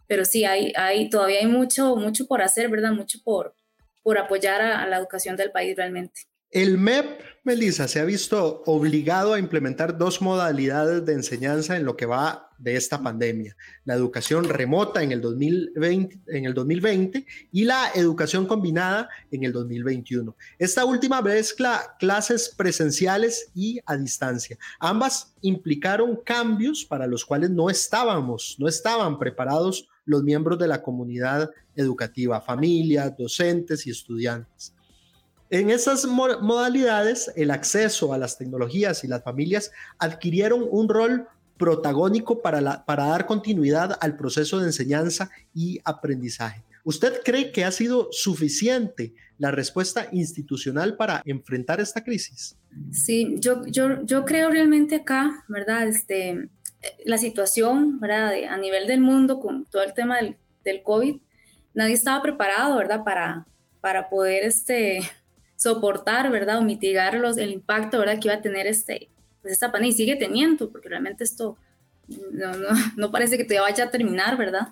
Pero 0.06 0.26
sí, 0.26 0.44
hay, 0.44 0.74
hay, 0.76 1.10
todavía 1.10 1.40
hay 1.40 1.48
mucho, 1.48 1.96
mucho 1.96 2.28
por 2.28 2.42
hacer, 2.42 2.70
¿verdad? 2.70 2.92
Mucho 2.92 3.20
por, 3.24 3.56
por 4.04 4.18
apoyar 4.18 4.62
a 4.62 4.88
la 4.88 4.98
educación 4.98 5.36
del 5.36 5.52
país 5.52 5.76
realmente. 5.76 6.22
El 6.52 6.80
MEP, 6.80 7.22
Melissa, 7.44 7.88
se 7.88 8.00
ha 8.00 8.06
visto 8.06 8.64
obligado 8.66 9.36
a 9.36 9.40
implementar 9.40 10.00
dos 10.00 10.20
modalidades 10.20 11.06
de 11.06 11.14
enseñanza 11.14 11.78
en 11.78 11.86
lo 11.86 11.96
que 11.96 12.08
va 12.08 12.50
de 12.58 12.76
esta 12.76 13.04
pandemia. 13.04 13.56
La 13.86 13.94
educación 13.94 14.50
remota 14.50 15.04
en 15.04 15.12
el 15.12 15.22
2020, 15.22 16.22
en 16.28 16.46
el 16.46 16.56
2020 16.56 17.24
y 17.52 17.66
la 17.66 17.92
educación 17.94 18.48
combinada 18.48 19.10
en 19.30 19.44
el 19.44 19.54
2021. 19.54 20.36
Esta 20.58 20.86
última 20.86 21.22
mezcla 21.22 21.96
clases 22.00 22.50
presenciales 22.58 23.52
y 23.54 23.80
a 23.86 23.96
distancia. 23.96 24.58
Ambas 24.80 25.36
implicaron 25.42 26.16
cambios 26.26 26.84
para 26.84 27.06
los 27.06 27.26
cuales 27.26 27.52
no 27.52 27.70
estábamos, 27.70 28.56
no 28.58 28.68
estaban 28.68 29.20
preparados 29.20 29.88
los 30.10 30.24
miembros 30.24 30.58
de 30.58 30.68
la 30.68 30.82
comunidad 30.82 31.52
educativa, 31.76 32.42
familias, 32.42 33.16
docentes 33.16 33.86
y 33.86 33.92
estudiantes. 33.92 34.74
En 35.52 35.70
esas 35.70 36.06
modalidades, 36.08 37.32
el 37.36 37.52
acceso 37.52 38.12
a 38.12 38.18
las 38.18 38.40
tecnologías 38.40 39.04
y 39.04 39.08
las 39.08 39.24
familias 39.24 39.72
adquirieron 40.00 40.66
un 40.68 40.90
rol 40.90 41.28
protagónico 41.58 42.42
para, 42.42 42.84
para 42.86 43.06
dar 43.06 43.28
continuidad 43.28 44.00
al 44.02 44.18
proceso 44.18 44.58
de 44.60 44.66
enseñanza 44.66 45.30
y 45.54 45.80
aprendizaje. 45.86 46.64
¿Usted 46.84 47.22
cree 47.24 47.52
que 47.52 47.66
ha 47.66 47.72
sido 47.72 48.08
suficiente 48.12 49.14
la 49.38 49.52
respuesta 49.52 50.08
institucional 50.12 50.98
para 50.98 51.22
enfrentar 51.26 51.80
esta 51.80 52.04
crisis? 52.04 52.58
Sí, 52.92 53.36
yo, 53.40 53.64
yo, 53.68 54.04
yo 54.06 54.26
creo 54.26 54.50
realmente 54.50 54.96
acá, 54.96 55.44
¿verdad? 55.48 55.88
Este, 55.88 56.50
la 57.06 57.18
situación, 57.18 58.00
¿verdad? 58.00 58.34
a 58.50 58.58
nivel 58.58 58.88
del 58.88 59.02
mundo 59.02 59.40
con 59.40 59.66
todo 59.66 59.84
el 59.84 59.94
tema 59.94 60.18
del, 60.18 60.38
del 60.64 60.82
COVID, 60.84 61.18
nadie 61.74 61.94
estaba 61.94 62.22
preparado, 62.22 62.78
¿verdad? 62.78 63.04
Para, 63.04 63.48
para 63.82 64.10
poder 64.10 64.44
este, 64.44 65.02
soportar, 65.56 66.32
¿verdad? 66.32 66.60
O 66.60 66.62
mitigar 66.62 67.16
los, 67.16 67.38
el 67.38 67.52
impacto, 67.52 68.00
¿verdad? 68.00 68.20
Que 68.20 68.28
iba 68.28 68.36
a 68.36 68.42
tener 68.42 68.68
este, 68.68 69.10
pues 69.42 69.54
esta 69.54 69.72
pandemia 69.72 69.94
y 69.94 69.98
sigue 69.98 70.16
teniendo, 70.16 70.72
porque 70.72 70.90
realmente 70.90 71.24
esto 71.24 71.58
no, 72.32 72.54
no, 72.54 72.70
no 72.98 73.12
parece 73.12 73.38
que 73.38 73.44
todavía 73.44 73.70
vaya 73.70 73.84
a 73.86 73.92
terminar, 73.92 74.38
¿verdad? 74.38 74.70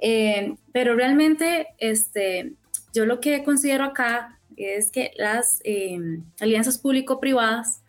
Eh, 0.00 0.56
pero 0.72 0.94
realmente, 0.94 1.68
este, 1.78 2.52
yo 2.92 3.06
lo 3.06 3.20
que 3.20 3.44
considero 3.44 3.84
acá 3.84 4.38
es 4.56 4.90
que 4.90 5.12
las 5.16 5.60
eh, 5.64 5.98
alianzas 6.40 6.78
público-privadas, 6.78 7.82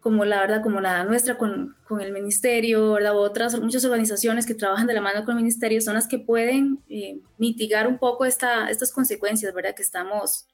como 0.00 0.24
la 0.24 0.40
verdad, 0.40 0.62
como 0.62 0.80
la 0.80 1.04
nuestra 1.04 1.38
con, 1.38 1.76
con, 1.86 2.00
el 2.00 2.12
ministerio, 2.12 2.92
¿verdad? 2.92 3.16
Otras, 3.16 3.60
muchas 3.60 3.84
organizaciones 3.84 4.46
que 4.46 4.54
trabajan 4.54 4.86
de 4.86 4.94
la 4.94 5.00
mano 5.00 5.24
con 5.24 5.36
el 5.36 5.42
ministerio 5.42 5.80
son 5.80 5.94
las 5.94 6.06
que 6.06 6.18
pueden 6.18 6.80
eh, 6.88 7.20
mitigar 7.36 7.88
un 7.88 7.98
poco 7.98 8.24
esta, 8.24 8.70
estas 8.70 8.92
consecuencias, 8.92 9.52
¿verdad? 9.52 9.74
Que 9.74 9.82
estamos 9.82 10.46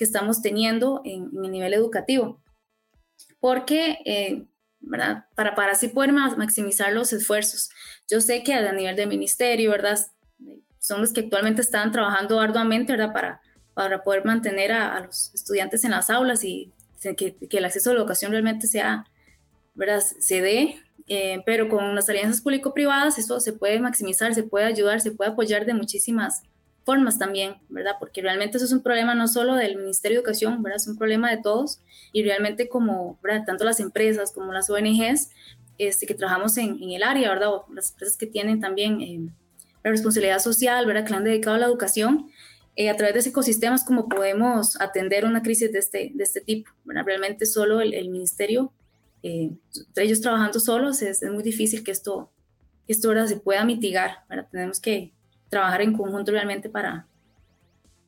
que 0.00 0.04
estamos 0.04 0.40
teniendo 0.40 1.02
en, 1.04 1.28
el 1.44 1.52
nivel 1.52 1.74
educativo. 1.74 2.40
Porque, 3.38 3.98
eh, 4.06 4.46
¿verdad? 4.80 5.26
Para, 5.34 5.54
para 5.54 5.72
así 5.72 5.88
poder 5.88 6.10
maximizar 6.12 6.90
los 6.94 7.12
esfuerzos. 7.12 7.68
Yo 8.08 8.22
sé 8.22 8.42
que 8.42 8.54
a 8.54 8.72
nivel 8.72 8.96
del 8.96 9.10
ministerio, 9.10 9.70
¿verdad? 9.70 9.98
Son 10.78 11.02
los 11.02 11.12
que 11.12 11.20
actualmente 11.20 11.60
están 11.60 11.92
trabajando 11.92 12.40
arduamente, 12.40 12.92
¿verdad? 12.92 13.12
Para, 13.12 13.42
para 13.74 14.02
poder 14.02 14.24
mantener 14.24 14.72
a, 14.72 15.00
los 15.00 15.34
estudiantes 15.34 15.84
en 15.84 15.90
las 15.90 16.08
aulas 16.08 16.44
y 16.44 16.72
que, 17.00 17.34
que, 17.34 17.58
el 17.58 17.64
acceso 17.64 17.90
a 17.90 17.94
la 17.94 18.00
educación 18.00 18.32
realmente 18.32 18.66
sea, 18.66 19.06
¿verdad? 19.74 20.00
Se 20.00 20.40
dé. 20.40 20.76
Eh, 21.12 21.42
pero 21.44 21.68
con 21.68 21.96
las 21.96 22.08
alianzas 22.08 22.40
público-privadas 22.40 23.18
eso 23.18 23.40
se 23.40 23.52
puede 23.52 23.80
maximizar, 23.80 24.32
se 24.32 24.44
puede 24.44 24.66
ayudar, 24.66 25.00
se 25.00 25.10
puede 25.10 25.30
apoyar 25.30 25.66
de 25.66 25.74
muchísimas 25.74 26.42
formas 26.84 27.18
también, 27.18 27.56
¿verdad? 27.68 27.96
Porque 27.98 28.22
realmente 28.22 28.58
eso 28.58 28.66
es 28.66 28.72
un 28.72 28.82
problema 28.82 29.14
no 29.14 29.26
solo 29.26 29.56
del 29.56 29.76
Ministerio 29.76 30.18
de 30.18 30.20
Educación, 30.20 30.62
¿verdad? 30.62 30.76
Es 30.76 30.86
un 30.86 30.96
problema 30.96 31.30
de 31.30 31.42
todos 31.42 31.80
y 32.12 32.22
realmente 32.22 32.68
como, 32.68 33.18
¿verdad? 33.22 33.44
Tanto 33.44 33.64
las 33.64 33.80
empresas 33.80 34.32
como 34.32 34.52
las 34.52 34.70
ONGs 34.70 35.30
este, 35.78 36.06
que 36.06 36.14
trabajamos 36.14 36.56
en, 36.58 36.82
en 36.82 36.90
el 36.90 37.02
área, 37.02 37.28
¿verdad? 37.30 37.54
O 37.54 37.66
las 37.72 37.90
empresas 37.92 38.16
que 38.16 38.26
tienen 38.26 38.60
también 38.60 39.00
eh, 39.00 39.20
la 39.82 39.90
responsabilidad 39.90 40.38
social, 40.38 40.86
¿verdad? 40.86 41.06
Que 41.06 41.14
han 41.14 41.24
dedicado 41.24 41.56
a 41.56 41.58
la 41.58 41.66
educación, 41.66 42.30
eh, 42.80 42.88
a 42.88 42.96
través 42.96 43.12
de 43.12 43.20
ese 43.20 43.28
ecosistema 43.28 43.74
es 43.74 43.84
como 43.84 44.08
podemos 44.08 44.80
atender 44.80 45.26
una 45.26 45.42
crisis 45.42 45.70
de 45.70 45.78
este, 45.78 46.12
de 46.14 46.24
este 46.24 46.40
tipo, 46.40 46.70
¿verdad? 46.84 47.02
Realmente 47.04 47.44
solo 47.44 47.82
el, 47.82 47.92
el 47.92 48.08
Ministerio, 48.08 48.72
eh, 49.22 49.50
ellos 49.96 50.22
trabajando 50.22 50.58
solos, 50.60 51.02
es, 51.02 51.22
es, 51.22 51.30
muy 51.30 51.42
difícil 51.42 51.84
que 51.84 51.90
esto, 51.90 52.30
que 52.86 52.94
esto 52.94 53.10
¿verdad? 53.10 53.26
se 53.26 53.36
pueda 53.36 53.66
mitigar. 53.66 54.24
Tenemos 54.50 54.80
que 54.80 55.12
trabajar 55.50 55.82
en 55.82 55.94
conjunto 55.94 56.32
realmente 56.32 56.70
para, 56.70 57.06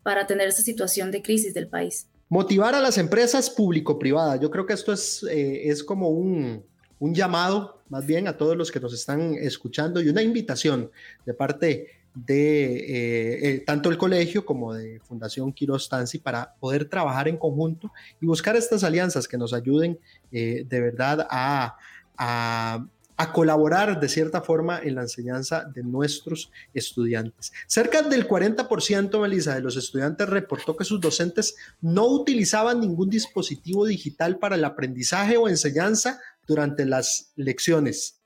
para 0.02 0.23
atender 0.23 0.49
esta 0.49 0.62
situación 0.62 1.11
de 1.11 1.21
crisis 1.21 1.52
del 1.52 1.69
país. 1.69 2.07
Motivar 2.31 2.75
a 2.75 2.81
las 2.81 2.97
empresas 2.97 3.50
público-privadas. 3.50 4.41
Yo 4.41 4.50
creo 4.50 4.64
que 4.64 4.73
esto 4.73 4.91
es, 4.91 5.23
eh, 5.25 5.69
es 5.69 5.85
como 5.85 6.09
un, 6.09 6.64
un, 6.99 7.14
llamado 7.14 7.83
más 7.91 8.07
bien 8.07 8.26
a 8.26 8.38
todos 8.38 8.57
los 8.57 8.73
que 8.73 8.81
nos 8.81 8.95
están 8.95 9.35
escuchando 9.35 10.00
y 10.00 10.09
una 10.09 10.23
invitación 10.23 10.91
de 11.26 11.35
parte 11.35 12.01
de 12.14 12.76
eh, 12.76 13.49
eh, 13.49 13.62
tanto 13.66 13.90
el 13.90 13.99
colegio 13.99 14.45
como 14.45 14.75
de 14.75 15.00
Fundación 15.00 15.52
Quiroz 15.52 15.88
Tansi 15.88 16.19
para 16.19 16.54
poder 16.61 16.88
trabajar 16.88 17.28
en 17.28 17.37
conjunto 17.37 17.92
y 18.21 18.26
buscar 18.26 18.57
estas 18.57 18.85
alianzas 18.85 19.26
que 19.26 19.38
nos 19.38 19.52
ayuden 19.52 19.99
de 20.31 20.81
verdad 20.81 21.26
a, 21.31 21.76
a 22.16 22.87
a 23.23 23.33
colaborar 23.33 24.00
de 24.00 24.09
cierta 24.09 24.40
forma 24.40 24.81
en 24.83 24.95
la 24.97 25.02
enseñanza 25.02 25.64
de 25.73 25.83
nuestros 25.83 26.50
estudiantes. 26.75 27.52
Cerca 27.66 28.02
del 28.02 28.26
40%, 28.26 29.21
Melissa, 29.21 29.54
de 29.54 29.61
los 29.61 29.76
estudiantes 29.76 30.28
reportó 30.28 30.76
que 30.76 30.85
sus 30.85 31.00
docentes 31.00 31.54
no 31.81 32.07
utilizaban 32.07 32.81
ningún 32.81 33.11
dispositivo 33.11 33.87
digital 33.87 34.38
para 34.38 34.57
el 34.57 34.64
aprendizaje 34.64 35.37
o 35.37 35.49
enseñanza 35.49 36.21
durante 36.47 36.85
las 36.85 37.33
lecciones. 37.37 38.19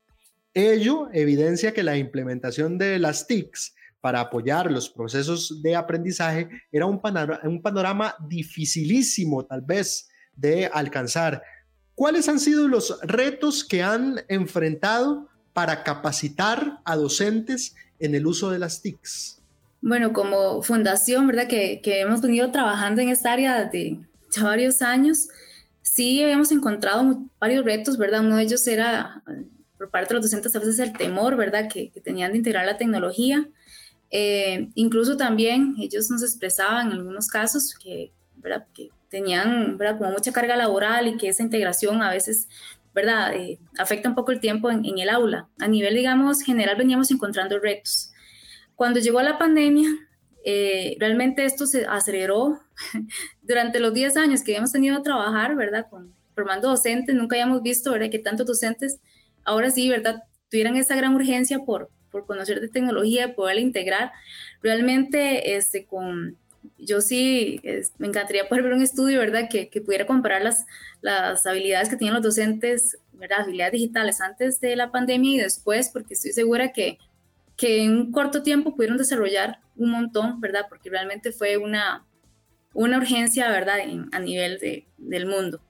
Ello 0.53 1.09
evidencia 1.13 1.73
que 1.73 1.83
la 1.83 1.97
implementación 1.97 2.79
de 2.79 2.97
las 2.97 3.27
TICs 3.27 3.75
para 4.07 4.21
apoyar 4.21 4.71
los 4.71 4.89
procesos 4.89 5.61
de 5.61 5.75
aprendizaje 5.75 6.47
era 6.71 6.85
un 6.85 6.97
panorama, 7.01 7.41
un 7.43 7.61
panorama 7.61 8.15
dificilísimo 8.29 9.43
tal 9.43 9.61
vez 9.61 10.07
de 10.33 10.67
alcanzar 10.67 11.43
¿Cuáles 11.97 12.29
han 12.29 12.39
sido 12.39 12.67
los 12.67 12.99
retos 13.01 13.63
que 13.63 13.81
han 13.81 14.21
enfrentado 14.27 15.27
para 15.51 15.83
capacitar 15.83 16.77
a 16.85 16.95
docentes 16.95 17.73
en 17.97 18.13
el 18.13 18.27
uso 18.27 18.51
de 18.51 18.59
las 18.59 18.83
TICs? 18.83 19.41
Bueno, 19.81 20.13
como 20.13 20.61
fundación, 20.61 21.25
¿verdad? 21.25 21.47
Que, 21.47 21.81
hemos 21.83 22.21
venido 22.21 22.51
trabajando 22.51 23.01
en 23.01 23.09
esta 23.09 23.33
área 23.33 23.65
de 23.65 23.97
ya 24.29 24.43
varios 24.43 24.83
años, 24.83 25.29
sí 25.81 26.21
habíamos 26.21 26.51
encontrado 26.51 27.23
varios 27.39 27.65
retos, 27.65 27.97
¿verdad? 27.97 28.23
Uno 28.23 28.35
de 28.35 28.43
ellos 28.43 28.67
era, 28.67 29.23
por 29.79 29.89
parte 29.89 30.09
de 30.09 30.19
los 30.19 30.25
docentes, 30.29 30.55
a 30.55 30.59
veces 30.59 30.77
el 30.77 30.93
temor, 30.93 31.35
¿verdad? 31.35 31.67
Que, 31.67 31.91
tenían 32.03 32.33
de 32.33 32.37
integrar 32.37 32.67
la 32.67 32.77
tecnología. 32.77 33.49
Eh, 34.09 34.69
incluso 34.75 35.17
también 35.17 35.75
ellos 35.79 36.09
nos 36.09 36.23
expresaban 36.23 36.87
en 36.87 36.93
algunos 36.93 37.27
casos 37.27 37.75
que, 37.75 38.13
¿verdad? 38.37 38.65
que 38.73 38.89
tenían 39.09 39.77
¿verdad? 39.77 39.97
como 39.97 40.11
mucha 40.11 40.31
carga 40.31 40.55
laboral 40.55 41.07
y 41.07 41.17
que 41.17 41.29
esa 41.29 41.43
integración 41.43 42.01
a 42.01 42.11
veces 42.11 42.47
¿verdad? 42.97 43.35
Eh, 43.35 43.59
afecta 43.77 44.09
un 44.09 44.15
poco 44.15 44.31
el 44.31 44.39
tiempo 44.39 44.71
en, 44.71 44.97
el 44.97 45.09
aula. 45.09 45.47
A 45.59 45.67
nivel, 45.67 45.93
digamos, 45.93 46.41
general 46.41 46.75
veníamos 46.77 47.11
encontrando 47.11 47.59
retos. 47.59 48.11
Cuando 48.73 48.99
llegó 48.99 49.21
la 49.21 49.37
pandemia, 49.37 49.87
eh, 50.43 50.97
realmente 50.99 51.45
esto 51.45 51.67
se 51.67 51.85
aceleró 51.85 52.59
durante 53.43 53.79
los 53.79 53.93
10 53.93 54.17
años 54.17 54.41
que 54.41 54.53
habíamos 54.53 54.71
tenido 54.71 54.97
a 54.97 55.03
trabajar, 55.03 55.55
¿verdad? 55.55 55.85
Con, 55.91 56.15
formando 56.33 56.69
docentes, 56.69 57.13
nunca 57.13 57.35
habíamos 57.35 57.61
visto, 57.61 57.91
¿verdad? 57.91 58.09
Que 58.09 58.17
tantos 58.17 58.47
docentes 58.47 58.99
ahora 59.43 59.69
sí, 59.69 59.87
¿verdad? 59.89 60.23
Tuvieran 60.49 60.75
esa 60.75 60.95
gran 60.95 61.13
urgencia 61.13 61.59
por, 61.59 61.91
por 62.11 62.25
conocer 62.25 62.59
de 62.61 62.69
tecnología, 62.69 63.35
poderla 63.35 63.61
integrar. 63.61 64.11
Realmente, 64.61 65.55
este, 65.55 65.85
con, 65.85 66.37
yo 66.77 67.01
sí, 67.01 67.61
me 67.97 68.07
encantaría 68.07 68.47
poder 68.47 68.63
ver 68.63 68.73
un 68.73 68.81
estudio, 68.81 69.19
¿verdad? 69.19 69.49
Que, 69.49 69.69
que 69.69 69.81
pudiera 69.81 70.05
comparar 70.05 70.41
las, 70.41 70.65
las 71.01 71.45
habilidades 71.45 71.89
que 71.89 71.97
tienen 71.97 72.13
los 72.13 72.23
docentes, 72.23 72.97
¿verdad? 73.13 73.41
Habilidades 73.41 73.73
digitales 73.73 74.21
antes 74.21 74.59
de 74.61 74.75
la 74.75 74.91
pandemia 74.91 75.35
y 75.35 75.39
después, 75.39 75.89
porque 75.89 76.13
estoy 76.13 76.31
segura 76.31 76.71
que, 76.71 76.97
que 77.55 77.83
en 77.83 77.97
un 77.97 78.11
corto 78.11 78.43
tiempo 78.43 78.75
pudieron 78.75 78.97
desarrollar 78.97 79.59
un 79.75 79.91
montón, 79.91 80.39
¿verdad? 80.39 80.65
Porque 80.69 80.89
realmente 80.89 81.31
fue 81.31 81.57
una, 81.57 82.05
una 82.73 82.97
urgencia, 82.97 83.49
¿verdad? 83.49 83.77
a 84.11 84.19
nivel 84.19 84.59
de, 84.59 84.87
del 84.97 85.25
mundo. 85.25 85.61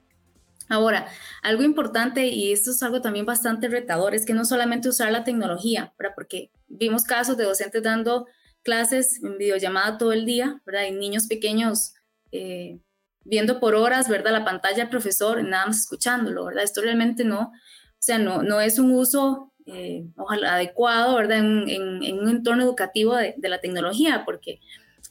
Ahora, 0.68 1.08
algo 1.42 1.62
importante, 1.62 2.26
y 2.26 2.52
esto 2.52 2.70
es 2.70 2.82
algo 2.82 3.00
también 3.00 3.26
bastante 3.26 3.68
retador, 3.68 4.14
es 4.14 4.26
que 4.26 4.34
no 4.34 4.44
solamente 4.44 4.88
usar 4.88 5.10
la 5.10 5.24
tecnología, 5.24 5.94
¿verdad? 5.98 6.14
Porque 6.14 6.50
vimos 6.68 7.04
casos 7.04 7.36
de 7.36 7.44
docentes 7.44 7.82
dando 7.82 8.26
clases 8.62 9.22
en 9.22 9.38
videollamada 9.38 9.98
todo 9.98 10.12
el 10.12 10.26
día, 10.26 10.60
¿verdad? 10.66 10.84
Y 10.88 10.92
niños 10.92 11.26
pequeños 11.26 11.94
eh, 12.32 12.78
viendo 13.24 13.60
por 13.60 13.74
horas, 13.74 14.08
¿verdad? 14.08 14.32
La 14.32 14.44
pantalla 14.44 14.78
del 14.78 14.90
profesor, 14.90 15.42
nada 15.42 15.66
más 15.66 15.80
escuchándolo, 15.80 16.44
¿verdad? 16.46 16.64
Esto 16.64 16.82
realmente 16.82 17.24
no, 17.24 17.40
o 17.40 17.52
sea, 17.98 18.18
no, 18.18 18.42
no 18.42 18.60
es 18.60 18.78
un 18.78 18.92
uso 18.92 19.52
eh, 19.66 20.06
ojalá 20.16 20.54
adecuado, 20.54 21.16
¿verdad? 21.16 21.38
En, 21.38 22.18
un 22.18 22.28
entorno 22.28 22.62
educativo 22.62 23.16
de, 23.16 23.34
de 23.36 23.48
la 23.48 23.60
tecnología, 23.60 24.24
porque 24.24 24.60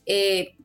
eh, 0.06 0.57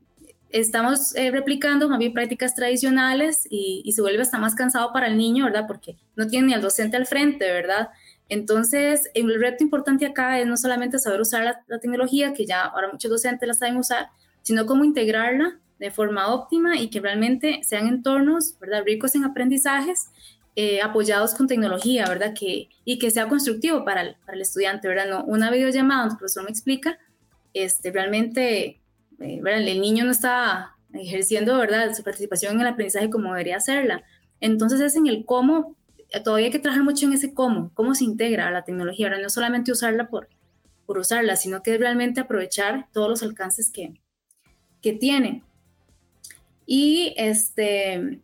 estamos 0.53 1.17
eh, 1.17 1.31
replicando 1.31 1.89
más 1.89 1.99
bien 1.99 2.13
prácticas 2.13 2.55
tradicionales 2.55 3.47
y, 3.51 3.91
se 3.93 4.03
vuelve 4.03 4.23
hasta 4.23 4.39
más 4.39 4.55
cansado 4.55 4.93
para 4.93 5.07
el 5.07 5.17
niño, 5.17 5.47
¿verdad? 5.47 5.65
Porque 5.67 5.97
no 6.15 6.27
tiene 6.27 6.49
ni 6.49 6.55
al 6.55 6.61
docente 6.61 6.97
al 6.97 7.07
frente, 7.07 7.51
¿verdad? 7.51 7.89
Entonces, 8.29 9.11
el 9.15 9.41
reto 9.41 9.65
importante 9.65 10.07
acá 10.07 10.39
es 10.39 10.47
no 10.47 10.57
solamente 10.57 10.99
saber 10.99 11.21
usar 11.21 11.65
la, 11.67 11.79
tecnología, 11.79 12.33
que 12.33 12.47
ya 12.47 12.63
ahora 12.63 12.91
muchos 12.93 13.11
docentes 13.11 13.47
la 13.47 13.55
saben 13.55 13.77
usar, 13.77 14.09
sino 14.43 14.67
cómo 14.67 14.85
integrarla 14.85 15.59
de 15.79 15.91
forma 15.91 16.33
óptima 16.33 16.79
y 16.79 16.91
que 16.91 17.01
realmente 17.01 17.61
sean 17.65 17.89
entornos, 17.89 18.59
¿verdad? 18.61 18.85
Ricos 18.85 19.15
en 19.15 19.25
aprendizajes, 19.25 20.11
eh, 20.55 20.83
apoyados 20.83 21.35
con 21.35 21.47
tecnología, 21.47 22.07
¿verdad? 22.07 22.35
Que, 22.39 22.69
y 22.85 22.99
que 22.99 23.11
sea 23.11 23.29
constructivo 23.29 23.85
para 23.85 24.03
el, 24.03 24.17
para 24.27 24.37
el 24.37 24.43
estudiante, 24.43 24.87
¿verdad? 24.87 25.09
No 25.09 25.25
una 25.25 25.51
videollamada 25.51 26.03
donde 26.03 26.15
el 26.15 26.19
profesor 26.19 26.45
me 26.45 26.51
explica, 26.51 26.99
este, 27.55 27.91
realmente 27.91 28.82
eh, 29.23 29.41
el 29.45 29.81
niño 29.81 30.05
no 30.05 30.11
está 30.11 30.77
ejerciendo 30.93 31.57
¿verdad? 31.59 31.95
su 31.95 32.03
participación 32.03 32.55
en 32.55 32.61
el 32.63 32.67
aprendizaje 32.69 33.11
como 33.11 33.31
debería 33.31 33.57
hacerla. 33.57 34.03
Entonces 34.41 34.81
es 34.81 34.97
en 34.97 35.07
el 35.07 35.25
cómo, 35.25 35.77
todavía 36.25 36.47
hay 36.47 36.53
que 36.53 36.59
trabajar 36.59 36.85
mucho 36.85 37.07
en 37.07 37.13
ese 37.13 37.33
cómo, 37.33 37.71
cómo 37.75 37.95
se 37.95 38.05
integra 38.05 38.51
la 38.51 38.65
tecnología, 38.65 39.09
¿verdad? 39.09 39.23
no 39.23 39.31
solamente 39.31 39.73
usarla 39.73 40.09
por, 40.09 40.29
por 40.87 40.99
usarla, 40.99 41.37
sino 41.37 41.63
que 41.63 41.79
realmente 41.79 42.21
aprovechar 42.21 42.89
todos 42.93 43.09
los 43.09 43.23
alcances 43.23 43.71
que, 43.71 43.95
que 44.81 44.93
tiene. 44.93 45.43
Y, 46.67 47.15
este, 47.17 48.21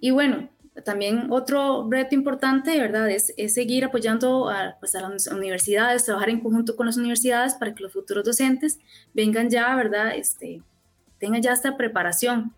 y 0.00 0.10
bueno, 0.10 0.48
también 0.84 1.26
otro 1.30 1.86
reto 1.90 2.14
importante, 2.14 2.78
¿verdad? 2.80 3.10
Es, 3.10 3.34
seguir 3.52 3.84
apoyando 3.84 4.48
a, 4.48 4.76
pues, 4.80 4.94
a, 4.94 5.06
las 5.06 5.26
universidades, 5.26 6.04
trabajar 6.04 6.30
en 6.30 6.40
conjunto 6.40 6.76
con 6.76 6.86
las 6.86 6.96
universidades 6.96 7.54
para 7.54 7.74
que 7.74 7.82
los 7.82 7.92
futuros 7.92 8.24
docentes 8.24 8.78
vengan 9.12 9.50
ya, 9.50 9.74
¿verdad? 9.76 10.16
Este, 10.16 10.62
tengan 11.18 11.42
ya 11.42 11.52
esta 11.52 11.76
preparación 11.76 12.54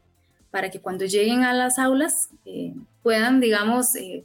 para 0.52 0.70
que 0.70 0.80
cuando 0.80 1.04
lleguen 1.04 1.42
a 1.42 1.52
las 1.52 1.80
aulas 1.80 2.30
eh, 2.44 2.72
puedan, 3.02 3.40
digamos, 3.40 3.96
eh, 3.96 4.24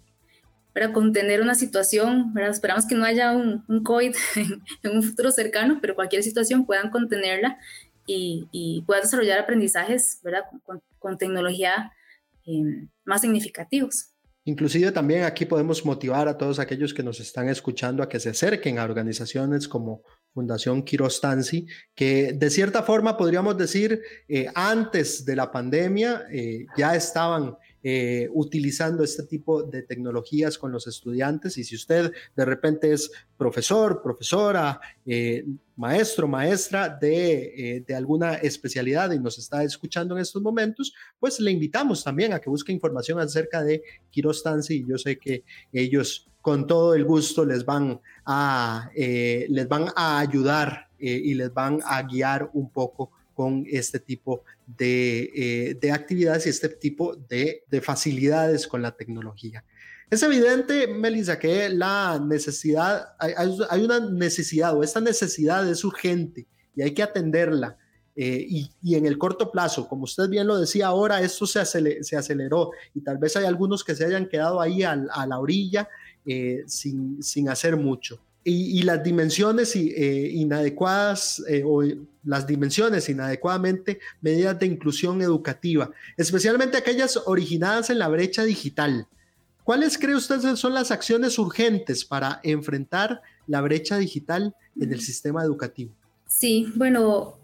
para 0.72 0.94
contener 0.94 1.42
una 1.42 1.56
situación, 1.56 2.32
¿verdad? 2.36 2.52
Esperamos 2.52 2.86
que 2.86 2.94
no 2.94 3.06
haya 3.06 3.32
un, 3.32 3.66
un 3.68 3.84
COVID 3.84 4.16
en, 4.84 4.96
un 4.96 5.02
futuro 5.02 5.32
cercano, 5.32 5.80
pero 5.82 5.96
cualquier 5.96 6.22
situación 6.22 6.68
puedan 6.68 6.92
contenerla 6.92 7.58
y, 8.06 8.48
y 8.52 8.84
puedan 8.84 9.02
desarrollar 9.04 9.40
aprendizajes, 9.40 10.20
¿verdad? 10.24 10.44
Con 11.00 11.18
tecnología 11.18 11.92
Em, 12.50 12.90
más 13.06 13.22
significativos. 13.22 14.16
Inclusive 14.44 14.92
también 14.92 15.24
aquí 15.24 15.46
podemos 15.46 15.86
motivar 15.86 16.28
a 16.28 16.36
todos 16.36 16.58
aquellos 16.58 16.96
que 16.96 17.04
nos 17.04 17.20
están 17.20 17.48
escuchando 17.48 18.02
a 18.02 18.10
que 18.10 18.20
se 18.20 18.30
acerquen 18.30 18.80
a 18.80 18.86
organizaciones 18.86 19.68
como 19.68 20.02
Fundación 20.34 20.82
Kirostansi, 20.82 21.68
que 21.94 22.34
de 22.34 22.50
cierta 22.50 22.82
forma 22.82 23.18
podríamos 23.18 23.56
decir 23.56 24.02
eh, 24.28 24.48
antes 24.56 25.26
de 25.26 25.36
la 25.36 25.52
pandemia 25.52 26.26
eh, 26.32 26.66
ya 26.76 26.96
estaban 26.96 27.56
eh, 27.82 28.28
utilizando 28.34 29.06
este 29.06 29.24
tipo 29.24 29.64
de 29.64 29.84
tecnologías 29.84 30.58
con 30.58 30.70
los 30.70 30.86
estudiantes. 30.86 31.58
Y 31.58 31.64
si 31.64 31.76
usted 31.76 32.12
de 32.36 32.44
repente 32.44 32.92
es 32.92 33.10
profesor, 33.38 34.02
profesora, 34.02 34.82
eh, 35.06 35.46
maestro, 35.78 36.28
maestra 36.28 36.90
de, 36.90 37.54
eh, 37.56 37.84
de, 37.88 37.96
alguna 37.96 38.34
especialidad 38.34 39.14
y 39.14 39.20
nos 39.20 39.40
está 39.40 39.64
escuchando 39.64 40.16
en 40.16 40.22
estos 40.22 40.42
momentos, 40.42 40.94
pues 41.22 41.40
le 41.40 41.52
invitamos 41.52 42.04
también 42.04 42.34
a 42.34 42.40
que 42.40 42.50
busque 42.50 42.74
información 42.74 43.18
acerca 43.18 43.64
de 43.64 43.82
Kirostansi 44.10 44.80
y 44.80 44.86
yo 44.86 44.98
sé 44.98 45.18
que 45.18 45.46
ellos 45.72 46.28
con 46.42 46.68
todo 46.68 46.96
el 46.96 47.06
gusto 47.06 47.46
les 47.46 47.64
van 47.64 48.02
a, 48.26 48.92
les 48.94 49.68
van 49.70 49.88
a 49.96 50.20
ayudar 50.20 50.90
y 50.98 51.34
les 51.34 51.54
van 51.54 51.80
a 51.86 52.04
guiar 52.04 52.50
un 52.54 52.70
poco 52.72 53.12
con 53.40 53.64
este 53.72 54.02
tipo 54.02 54.44
de, 54.68 55.32
eh, 55.34 55.78
de 55.80 55.94
actividades 55.94 56.46
y 56.46 56.50
este 56.50 56.68
tipo 56.68 57.16
de, 57.16 57.64
de, 57.70 57.80
facilidades 57.80 58.68
con 58.68 58.82
la 58.82 58.92
tecnología. 58.98 59.64
Es 60.10 60.22
evidente, 60.24 60.88
Melissa, 60.88 61.40
que 61.40 61.70
la 61.70 62.22
necesidad, 62.22 63.16
hay, 63.18 63.32
hay, 63.70 63.82
una 63.82 64.02
necesidad 64.02 64.76
o 64.76 64.84
esta 64.84 65.00
necesidad 65.00 65.66
es 65.70 65.86
urgente 65.86 66.48
y 66.76 66.82
hay 66.82 66.94
que 66.94 67.02
atenderla. 67.02 67.78
Eh, 68.14 68.46
y, 68.46 68.72
y, 68.82 68.96
en 68.96 69.06
el 69.06 69.18
corto 69.18 69.50
plazo, 69.50 69.88
como 69.88 70.04
usted 70.04 70.28
bien 70.28 70.46
lo 70.46 70.58
decía 70.58 70.88
ahora, 70.88 71.22
esto 71.22 71.48
se, 71.48 71.62
aceleró, 71.62 72.04
se 72.04 72.18
aceleró 72.18 72.72
y 72.94 73.00
tal 73.00 73.20
vez 73.20 73.38
hay 73.38 73.46
algunos 73.46 73.86
que 73.86 73.96
se 73.96 74.04
hayan 74.04 74.28
quedado 74.28 74.60
ahí 74.60 74.84
a, 74.84 75.02
a 75.14 75.26
la 75.26 75.40
orilla 75.40 75.88
eh, 76.26 76.64
sin, 76.68 77.24
sin 77.24 77.48
hacer 77.48 77.78
mucho 77.78 78.20
y, 78.44 78.82
las 78.84 79.04
dimensiones 79.04 79.76
eh, 79.76 80.30
inadecuadas 80.34 81.44
eh, 81.48 81.64
o 81.66 81.84
las 82.24 82.48
dimensiones 82.48 83.10
inadecuadamente 83.10 84.00
medidas 84.22 84.58
de 84.60 84.66
inclusión 84.66 85.22
educativa, 85.22 85.92
especialmente 86.18 86.78
aquellas 86.78 87.18
originadas 87.26 87.90
en 87.90 88.00
la 88.00 88.08
brecha 88.08 88.44
digital. 88.44 89.08
¿Cuáles 89.64 89.98
cree 89.98 90.16
usted 90.16 90.56
son 90.56 90.74
las 90.74 90.90
acciones 90.90 91.38
urgentes 91.38 92.04
para 92.04 92.40
enfrentar 92.44 93.22
la 93.46 93.62
brecha 93.62 93.98
digital 93.98 94.56
en 94.80 94.92
el 94.92 95.02
sistema 95.02 95.44
educativo? 95.44 95.92
Sí, 96.28 96.72
bueno, 96.76 97.38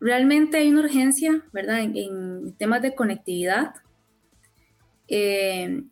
realmente 0.00 0.58
hay 0.58 0.68
una 0.68 0.80
urgencia, 0.80 1.42
¿verdad? 1.52 1.80
En, 1.80 2.52
temas 2.58 2.82
de 2.82 2.94
conectividad. 2.94 3.74
Eh, 5.08 5.82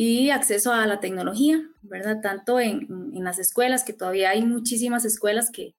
y 0.00 0.30
acceso 0.30 0.72
a 0.72 0.86
la 0.86 1.00
tecnología, 1.00 1.60
¿verdad? 1.82 2.20
Tanto 2.22 2.60
en, 2.60 2.86
en, 3.12 3.24
las 3.24 3.40
escuelas, 3.40 3.82
que 3.82 3.92
todavía 3.92 4.30
hay 4.30 4.42
muchísimas 4.42 5.04
escuelas 5.04 5.50
que, 5.50 5.74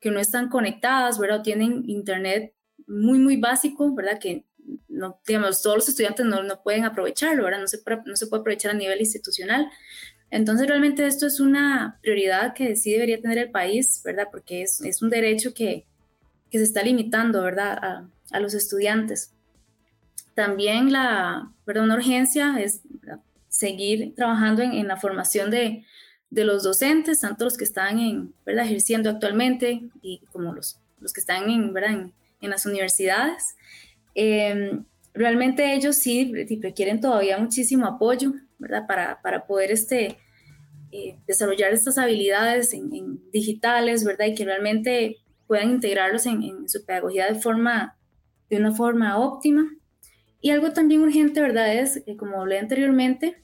que 0.00 0.10
no 0.10 0.18
están 0.18 0.48
conectadas, 0.48 1.16
¿verdad? 1.16 1.38
O 1.38 1.42
tienen 1.42 1.88
internet 1.88 2.54
muy, 2.88 3.20
muy 3.20 3.36
básico, 3.36 3.94
¿verdad? 3.94 4.18
Que 4.18 4.44
no, 4.88 5.20
digamos, 5.24 5.62
todos 5.62 5.76
los 5.76 5.88
estudiantes 5.88 6.26
no, 6.26 6.42
no 6.42 6.60
pueden 6.60 6.84
aprovecharlo, 6.84 7.44
¿verdad? 7.44 7.60
No 7.60 7.68
se, 7.68 7.80
no 8.04 8.16
se 8.16 8.26
puede 8.26 8.40
aprovechar 8.40 8.72
a 8.72 8.74
nivel 8.74 8.98
institucional. 8.98 9.70
Entonces, 10.28 10.66
realmente 10.66 11.06
esto 11.06 11.28
es 11.28 11.38
una 11.38 12.00
prioridad 12.02 12.54
que 12.54 12.74
sí 12.74 12.90
debería 12.90 13.20
tener 13.20 13.38
el 13.38 13.52
país, 13.52 14.02
¿verdad? 14.04 14.26
Porque 14.32 14.62
es, 14.62 14.80
es 14.80 15.02
un 15.02 15.10
derecho 15.10 15.54
que, 15.54 15.86
que, 16.50 16.58
se 16.58 16.64
está 16.64 16.82
limitando, 16.82 17.40
¿verdad? 17.42 17.78
A, 17.80 18.10
a 18.32 18.40
los 18.40 18.54
estudiantes. 18.54 19.32
También 20.34 20.90
la, 20.90 21.52
¿verdad? 21.64 21.84
Una 21.84 21.94
urgencia 21.94 22.56
es 22.58 22.80
seguir 23.52 24.14
trabajando 24.14 24.62
en, 24.62 24.88
la 24.88 24.96
formación 24.96 25.50
de, 25.50 25.84
de, 26.30 26.44
los 26.44 26.62
docentes, 26.62 27.20
tanto 27.20 27.44
los 27.44 27.58
que 27.58 27.64
están 27.64 28.32
ejerciendo 28.46 29.10
actualmente 29.10 29.82
y 30.00 30.22
como 30.32 30.54
los, 30.54 30.80
los 31.00 31.12
que 31.12 31.20
están 31.20 31.50
en, 31.50 31.74
¿verdad? 31.74 32.06
en, 32.40 32.50
las 32.50 32.64
universidades. 32.64 33.54
Em, 34.14 34.84
realmente 35.12 35.74
ellos 35.74 35.96
sí 35.96 36.32
requieren 36.62 37.00
todavía 37.00 37.36
muchísimo 37.38 37.86
apoyo 37.86 38.32
¿verdad? 38.58 38.86
Para, 38.86 39.20
para 39.20 39.46
poder 39.46 39.70
este, 39.70 40.16
eh, 40.90 41.18
desarrollar 41.26 41.74
estas 41.74 41.98
habilidades 41.98 42.72
en, 42.72 43.20
digitales 43.32 44.02
¿verdad? 44.02 44.26
y 44.26 44.34
que 44.34 44.46
realmente 44.46 45.18
puedan 45.46 45.72
integrarlos 45.72 46.24
en, 46.24 46.42
en, 46.42 46.68
su 46.70 46.86
pedagogía 46.86 47.26
de, 47.30 47.34
forma, 47.34 47.98
de 48.48 48.56
una 48.56 48.72
forma 48.72 49.18
óptima. 49.18 49.70
Y 50.42 50.50
algo 50.50 50.72
también 50.72 51.00
urgente, 51.00 51.40
¿verdad? 51.40 51.72
Es, 51.72 52.02
como 52.18 52.40
hablé 52.40 52.58
anteriormente, 52.58 53.42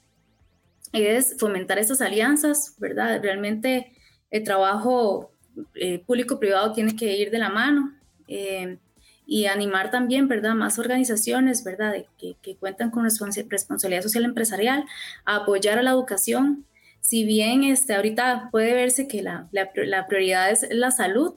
es 0.92 1.36
fomentar 1.38 1.78
estas 1.78 2.00
alianzas, 2.00 2.74
¿verdad? 2.78 3.20
Realmente 3.22 3.92
el 4.30 4.42
trabajo 4.42 5.30
eh, 5.74 6.00
público-privado 6.04 6.72
tiene 6.72 6.96
que 6.96 7.16
ir 7.16 7.30
de 7.30 7.38
la 7.38 7.50
mano 7.50 7.94
eh, 8.26 8.78
y 9.26 9.46
animar 9.46 9.90
también, 9.90 10.26
¿verdad? 10.26 10.54
Más 10.54 10.78
organizaciones, 10.78 11.62
¿verdad? 11.62 11.94
que, 12.18 12.56
cuentan 12.56 12.90
con 12.90 13.04
responsabilidad 13.04 14.02
social 14.02 14.24
empresarial, 14.24 14.84
a 15.24 15.36
apoyar 15.36 15.78
a 15.78 15.82
la 15.82 15.90
educación. 15.90 16.64
Si 17.00 17.24
bien 17.24 17.62
este, 17.62 17.94
ahorita 17.94 18.48
puede 18.50 18.74
verse 18.74 19.06
que 19.06 19.22
la, 19.22 19.48
la, 19.52 20.06
prioridad 20.06 20.50
es 20.50 20.66
la 20.70 20.90
salud, 20.90 21.34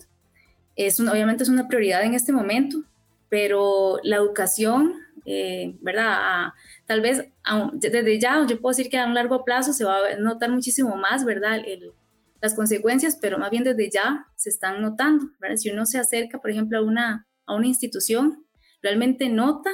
es 0.75 0.99
obviamente 0.99 1.43
es 1.43 1.49
una 1.49 1.67
prioridad 1.67 2.03
en 2.03 2.13
este 2.13 2.31
momento, 2.31 2.83
pero 3.29 3.99
la 4.03 4.15
educación, 4.15 4.95
eh, 5.33 5.77
¿verdad? 5.79 6.49
tal 6.85 6.99
vez 6.99 7.25
desde 7.73 8.19
ya, 8.19 8.45
yo 8.45 8.59
puedo 8.59 8.75
decir 8.75 8.91
que 8.91 8.97
a 8.97 9.05
un 9.05 9.13
largo 9.13 9.45
plazo 9.45 9.71
se 9.71 9.85
va 9.85 9.97
a 9.97 10.15
notar 10.17 10.49
muchísimo 10.49 10.97
más, 10.97 11.23
¿verdad? 11.23 11.59
El, 11.65 11.93
las 12.41 12.53
consecuencias, 12.53 13.17
pero 13.21 13.37
más 13.37 13.49
bien 13.49 13.63
desde 13.63 13.89
ya 13.89 14.27
se 14.35 14.49
están 14.49 14.81
notando, 14.81 15.29
¿verdad? 15.39 15.55
Si 15.55 15.69
uno 15.69 15.85
se 15.85 15.99
acerca, 15.99 16.39
por 16.39 16.51
ejemplo, 16.51 16.79
a 16.79 16.81
una, 16.81 17.27
a 17.45 17.55
una 17.55 17.67
institución, 17.67 18.45
realmente 18.81 19.29
nota, 19.29 19.69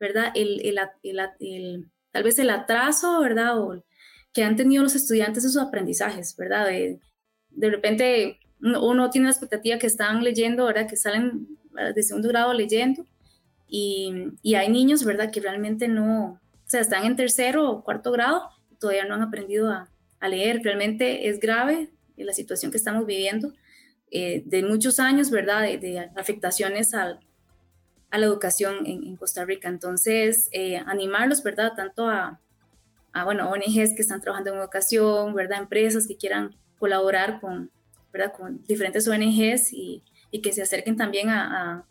¿verdad? 0.00 0.32
El, 0.34 0.62
el, 0.64 0.78
el, 1.40 1.90
tal 2.10 2.22
vez 2.22 2.38
el 2.38 2.48
atraso, 2.48 3.20
¿verdad? 3.20 3.60
O 3.60 3.84
que 4.32 4.44
han 4.44 4.56
tenido 4.56 4.82
los 4.82 4.94
estudiantes 4.94 5.44
en 5.44 5.50
sus 5.50 5.60
aprendizajes, 5.60 6.34
¿verdad? 6.36 6.66
De, 6.66 7.00
de 7.50 7.70
repente 7.70 8.38
uno 8.60 9.10
tiene 9.10 9.26
la 9.26 9.32
expectativa 9.32 9.78
que 9.78 9.88
están 9.88 10.24
leyendo, 10.24 10.64
¿verdad? 10.64 10.88
Que 10.88 10.96
salen 10.96 11.58
de 11.94 12.02
segundo 12.02 12.28
grado 12.28 12.54
leyendo 12.54 13.04
y, 13.74 14.12
y 14.42 14.54
hay 14.56 14.68
niños, 14.68 15.02
¿verdad? 15.02 15.30
Que 15.30 15.40
realmente 15.40 15.88
no, 15.88 16.32
o 16.32 16.40
sea, 16.66 16.82
están 16.82 17.06
en 17.06 17.16
tercero 17.16 17.70
o 17.70 17.82
cuarto 17.82 18.12
grado 18.12 18.50
y 18.70 18.76
todavía 18.76 19.06
no 19.06 19.14
han 19.14 19.22
aprendido 19.22 19.70
a, 19.70 19.88
a 20.20 20.28
leer. 20.28 20.60
Realmente 20.62 21.30
es 21.30 21.40
grave 21.40 21.90
la 22.18 22.34
situación 22.34 22.70
que 22.70 22.76
estamos 22.76 23.06
viviendo, 23.06 23.54
eh, 24.10 24.42
de 24.44 24.62
muchos 24.62 25.00
años, 25.00 25.30
¿verdad? 25.30 25.62
De, 25.62 26.10
afectaciones 26.16 26.92
al, 26.92 27.20
a 28.10 28.18
la 28.18 28.26
educación 28.26 28.86
en, 28.86 29.16
Costa 29.16 29.46
Rica. 29.46 29.70
Entonces, 29.70 30.50
eh, 30.52 30.76
animarlos, 30.76 31.42
¿verdad? 31.42 31.72
Tanto 31.74 32.10
a, 32.10 32.40
a, 33.14 33.24
bueno, 33.24 33.50
ONGs 33.50 33.94
que 33.94 34.02
están 34.02 34.20
trabajando 34.20 34.52
en 34.52 34.58
educación, 34.58 35.34
¿verdad? 35.34 35.60
Empresas 35.60 36.06
que 36.06 36.18
quieran 36.18 36.54
colaborar 36.78 37.40
con, 37.40 37.70
¿verdad? 38.12 38.34
Con 38.36 38.62
diferentes 38.64 39.08
ONGs 39.08 39.72
y, 39.72 40.02
y 40.30 40.42
que 40.42 40.52
se 40.52 40.60
acerquen 40.60 40.96
también 40.96 41.30
a, 41.30 41.78
a, 41.78 41.86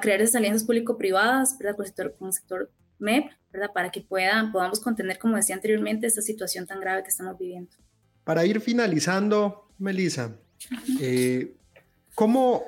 crear 0.00 0.20
esas 0.20 0.36
alianzas 0.36 0.64
público-privadas, 0.64 1.56
¿verdad? 1.58 1.76
Con 1.76 1.84
el 1.84 1.88
sector, 1.88 2.14
con 2.18 2.28
el 2.28 2.34
sector 2.34 2.70
MEP, 2.98 3.30
¿verdad? 3.52 3.70
Para 3.72 3.90
que 3.90 4.00
puedan, 4.00 4.52
podamos 4.52 4.80
contener, 4.80 5.18
como 5.18 5.36
decía 5.36 5.54
anteriormente, 5.54 6.06
esta 6.06 6.22
situación 6.22 6.66
tan 6.66 6.80
grave 6.80 7.02
que 7.02 7.10
estamos 7.10 7.38
viviendo. 7.38 7.70
Para 8.24 8.44
ir 8.44 8.60
finalizando, 8.60 9.68
Melissa, 9.78 10.36
eh, 11.00 11.54
¿cómo, 12.14 12.64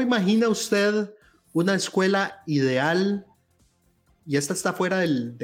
imagina 0.00 0.48
usted 0.48 1.10
una 1.52 1.74
escuela 1.74 2.42
ideal? 2.46 3.26
Y 4.24 4.36
esta 4.36 4.52
está 4.52 4.72
fuera 4.72 4.98
del, 4.98 5.36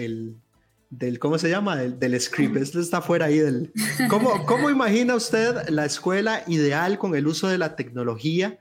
del, 0.91 1.19
¿cómo 1.19 1.39
se 1.39 1.51
llama? 1.51 1.77
Del, 1.77 2.21
script, 2.21 2.57
esta 2.57 2.79
está 2.79 3.03
fuera 3.03 3.27
ahí 3.27 3.39
del... 3.39 3.73
¿cómo, 4.09 4.47
¿Cómo 4.47 4.71
imagina 4.71 5.17
usted 5.17 5.69
la 5.71 5.85
escuela 5.85 6.45
ideal 6.47 6.99
con 6.99 7.17
el 7.17 7.27
uso 7.27 7.49
de 7.49 7.59
la 7.59 7.75
tecnología? 7.75 8.59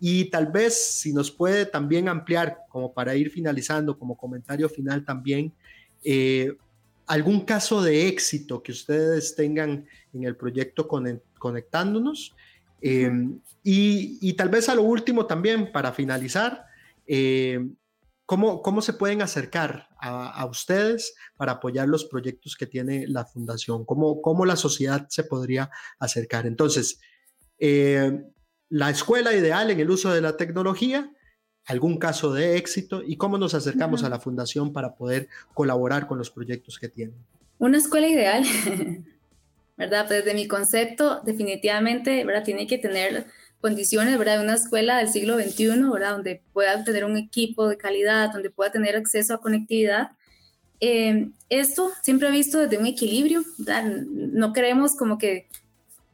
Y 0.00 0.30
tal 0.30 0.46
vez 0.46 0.98
si 0.98 1.12
nos 1.12 1.30
puede 1.30 1.66
también 1.66 2.08
ampliar, 2.08 2.60
como 2.70 2.92
para 2.92 3.14
ir 3.14 3.30
finalizando, 3.30 3.98
como 3.98 4.16
comentario 4.16 4.68
final 4.68 5.04
también, 5.04 5.52
eh, 6.02 6.56
algún 7.06 7.40
caso 7.40 7.82
de 7.82 8.08
éxito 8.08 8.62
que 8.62 8.72
ustedes 8.72 9.36
tengan 9.36 9.86
en 10.14 10.24
el 10.24 10.36
proyecto 10.36 10.88
conectándonos. 11.38 12.34
Em, 12.80 13.40
y, 13.62 14.32
tal 14.34 14.48
vez 14.48 14.70
a 14.70 14.74
lo 14.74 14.82
último 14.82 15.26
también, 15.26 15.70
para 15.70 15.92
finalizar, 15.92 16.64
em, 17.06 17.74
¿cómo, 18.24 18.62
¿cómo, 18.62 18.80
se 18.80 18.94
pueden 18.94 19.20
acercar 19.20 19.88
a, 20.00 20.46
ustedes 20.46 21.14
para 21.36 21.52
apoyar 21.52 21.88
los 21.88 22.06
proyectos 22.06 22.56
que 22.56 22.66
tiene 22.66 23.06
la 23.06 23.26
fundación? 23.26 23.84
¿Cómo, 23.84 24.22
cómo 24.22 24.46
la 24.46 24.56
sociedad 24.56 25.06
se 25.10 25.24
podría 25.24 25.70
acercar? 25.98 26.46
Entonces, 26.46 27.00
la 28.70 28.88
escuela 28.88 29.34
ideal 29.34 29.70
en 29.70 29.80
el 29.80 29.90
uso 29.90 30.12
de 30.12 30.20
la 30.20 30.36
tecnología, 30.36 31.10
algún 31.66 31.98
caso 31.98 32.32
de 32.32 32.56
éxito 32.56 33.02
y 33.04 33.16
cómo 33.16 33.36
nos 33.36 33.54
acercamos 33.54 34.02
a 34.04 34.08
la 34.08 34.20
fundación 34.20 34.72
para 34.72 34.94
poder 34.94 35.28
colaborar 35.52 36.06
con 36.06 36.18
los 36.18 36.30
proyectos 36.30 36.78
que 36.78 36.88
tienen. 36.88 37.16
Una 37.58 37.78
escuela 37.78 38.08
ideal, 38.08 38.44
¿verdad? 39.76 40.06
Pues 40.06 40.24
desde 40.24 40.34
mi 40.34 40.46
concepto, 40.48 41.20
definitivamente, 41.24 42.24
¿verdad? 42.24 42.44
Tiene 42.44 42.66
que 42.66 42.78
tener 42.78 43.26
condiciones, 43.60 44.16
¿verdad? 44.18 44.38
De 44.38 44.44
una 44.44 44.54
escuela 44.54 44.98
del 44.98 45.08
siglo 45.08 45.38
XXI, 45.38 45.82
¿verdad? 45.92 46.12
Donde 46.12 46.42
pueda 46.52 46.82
tener 46.84 47.04
un 47.04 47.16
equipo 47.16 47.68
de 47.68 47.76
calidad, 47.76 48.32
donde 48.32 48.50
pueda 48.50 48.70
tener 48.70 48.96
acceso 48.96 49.34
a 49.34 49.40
conectividad. 49.40 50.12
Eh, 50.80 51.28
esto 51.50 51.90
siempre 52.02 52.28
he 52.28 52.32
visto 52.32 52.58
desde 52.58 52.78
un 52.78 52.86
equilibrio, 52.86 53.42
¿verdad? 53.58 53.84
No 53.84 54.52
queremos 54.52 54.96
como 54.96 55.18
que 55.18 55.48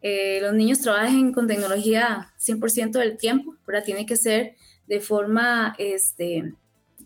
eh, 0.08 0.38
los 0.40 0.54
niños 0.54 0.78
trabajen 0.78 1.32
con 1.32 1.48
tecnología 1.48 2.32
100% 2.38 2.92
del 2.92 3.16
tiempo, 3.16 3.56
¿verdad? 3.66 3.82
Tiene 3.84 4.06
que 4.06 4.14
ser 4.14 4.54
de 4.86 5.00
forma, 5.00 5.74
este, 5.78 6.54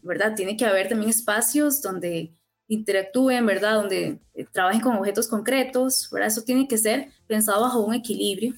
¿verdad? 0.03 0.35
Tiene 0.37 0.55
que 0.55 0.67
haber 0.67 0.91
también 0.91 1.09
espacios 1.09 1.81
donde 1.81 2.35
interactúen, 2.69 3.47
¿verdad? 3.47 3.77
Donde 3.77 4.21
eh, 4.35 4.45
trabajen 4.53 4.83
con 4.83 4.97
objetos 4.97 5.29
concretos, 5.29 6.11
¿verdad? 6.13 6.29
Eso 6.29 6.43
tiene 6.43 6.69
que 6.69 6.77
ser 6.77 7.09
pensado 7.27 7.63
bajo 7.63 7.81
un 7.81 7.95
equilibrio. 7.95 8.53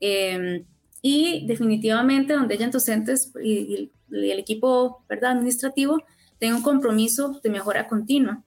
Em, 0.00 0.64
y 1.02 1.46
definitivamente 1.46 2.32
donde 2.32 2.54
hayan 2.54 2.70
docentes 2.70 3.34
y, 3.44 3.92
el 4.10 4.38
equipo, 4.38 5.04
¿verdad? 5.10 5.32
Administrativo 5.32 6.02
tenga 6.38 6.56
un 6.56 6.62
compromiso 6.62 7.38
de 7.44 7.50
mejora 7.50 7.86
continua, 7.86 8.42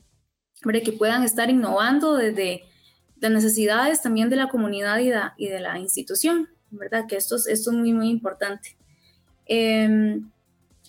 ¿verdad? 0.65 0.81
Que 0.83 0.93
puedan 0.93 1.21
estar 1.21 1.47
innovando 1.51 2.15
desde 2.15 2.63
las 3.21 3.31
necesidades 3.31 4.01
también 4.01 4.29
de 4.29 4.35
la 4.35 4.49
comunidad 4.49 4.99
y 4.99 5.09
de, 5.09 5.21
y 5.37 5.49
la 5.49 5.77
institución, 5.79 6.49
¿verdad? 6.71 7.05
Que 7.07 7.15
esto, 7.15 7.35
es 7.35 7.67
muy, 7.67 7.93
muy 7.93 8.09
importante. 8.09 8.75
Em, 9.45 10.29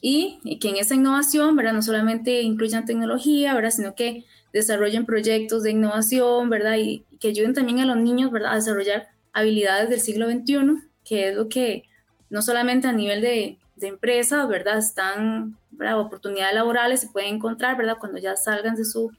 y, 0.00 0.58
que 0.58 0.70
en 0.70 0.76
esa 0.76 0.94
innovación, 0.94 1.54
¿verdad? 1.56 1.74
No 1.74 1.82
solamente 1.82 2.40
incluyan 2.42 2.86
tecnología, 2.86 3.54
¿verdad? 3.54 3.70
Sino 3.70 3.94
que 3.94 4.24
desarrollen 4.52 5.06
proyectos 5.06 5.62
de 5.62 5.72
innovación, 5.72 6.48
¿verdad? 6.48 6.76
Y, 6.78 7.04
que 7.20 7.28
ayuden 7.28 7.54
también 7.54 7.78
a 7.80 7.86
los 7.86 7.98
niños, 7.98 8.32
¿verdad? 8.32 8.52
A 8.52 8.56
desarrollar 8.56 9.08
habilidades 9.32 9.90
del 9.90 10.00
siglo 10.00 10.28
XXI, 10.28 10.88
que 11.04 11.28
es 11.28 11.36
lo 11.36 11.48
que 11.48 11.84
no 12.30 12.42
solamente 12.42 12.88
a 12.88 12.92
nivel 12.92 13.20
de, 13.20 13.58
de 13.76 13.86
empresas, 13.86 14.48
¿verdad? 14.48 14.78
Están, 14.78 15.58
¿verdad? 15.70 16.00
Oportunidades 16.00 16.54
laborales 16.54 17.00
se 17.00 17.08
pueden 17.08 17.34
encontrar, 17.34 17.76
¿verdad? 17.76 17.98
Cuando 18.00 18.18
ya 18.18 18.36
salgan 18.36 18.74
de, 18.74 18.84
su, 18.84 19.12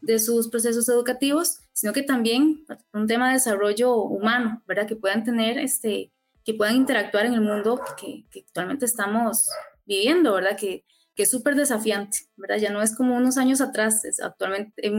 de 0.00 0.18
sus 0.18 0.48
procesos 0.48 0.88
educativos, 0.88 1.60
sino 1.76 1.92
que 1.92 2.02
también 2.02 2.64
un 2.94 3.06
tema 3.06 3.28
de 3.28 3.34
desarrollo 3.34 3.96
humano, 3.96 4.62
¿verdad? 4.66 4.86
Que 4.86 4.96
puedan 4.96 5.24
tener 5.24 5.58
este, 5.58 6.10
que 6.42 6.54
puedan 6.54 6.74
interactuar 6.74 7.26
en 7.26 7.34
el 7.34 7.42
mundo 7.42 7.82
que, 8.00 8.24
actualmente 8.46 8.86
estamos 8.86 9.46
viviendo, 9.84 10.32
¿verdad? 10.32 10.56
Que, 10.56 10.86
que 11.14 11.24
es 11.24 11.30
súper 11.30 11.54
desafiante, 11.54 12.20
¿verdad? 12.36 12.56
Ya 12.56 12.70
no 12.70 12.80
es 12.80 12.96
como 12.96 13.14
unos 13.14 13.36
años 13.36 13.60
atrás, 13.60 14.06
es 14.06 14.20
actualmente 14.22 14.72
hay, 14.82 14.90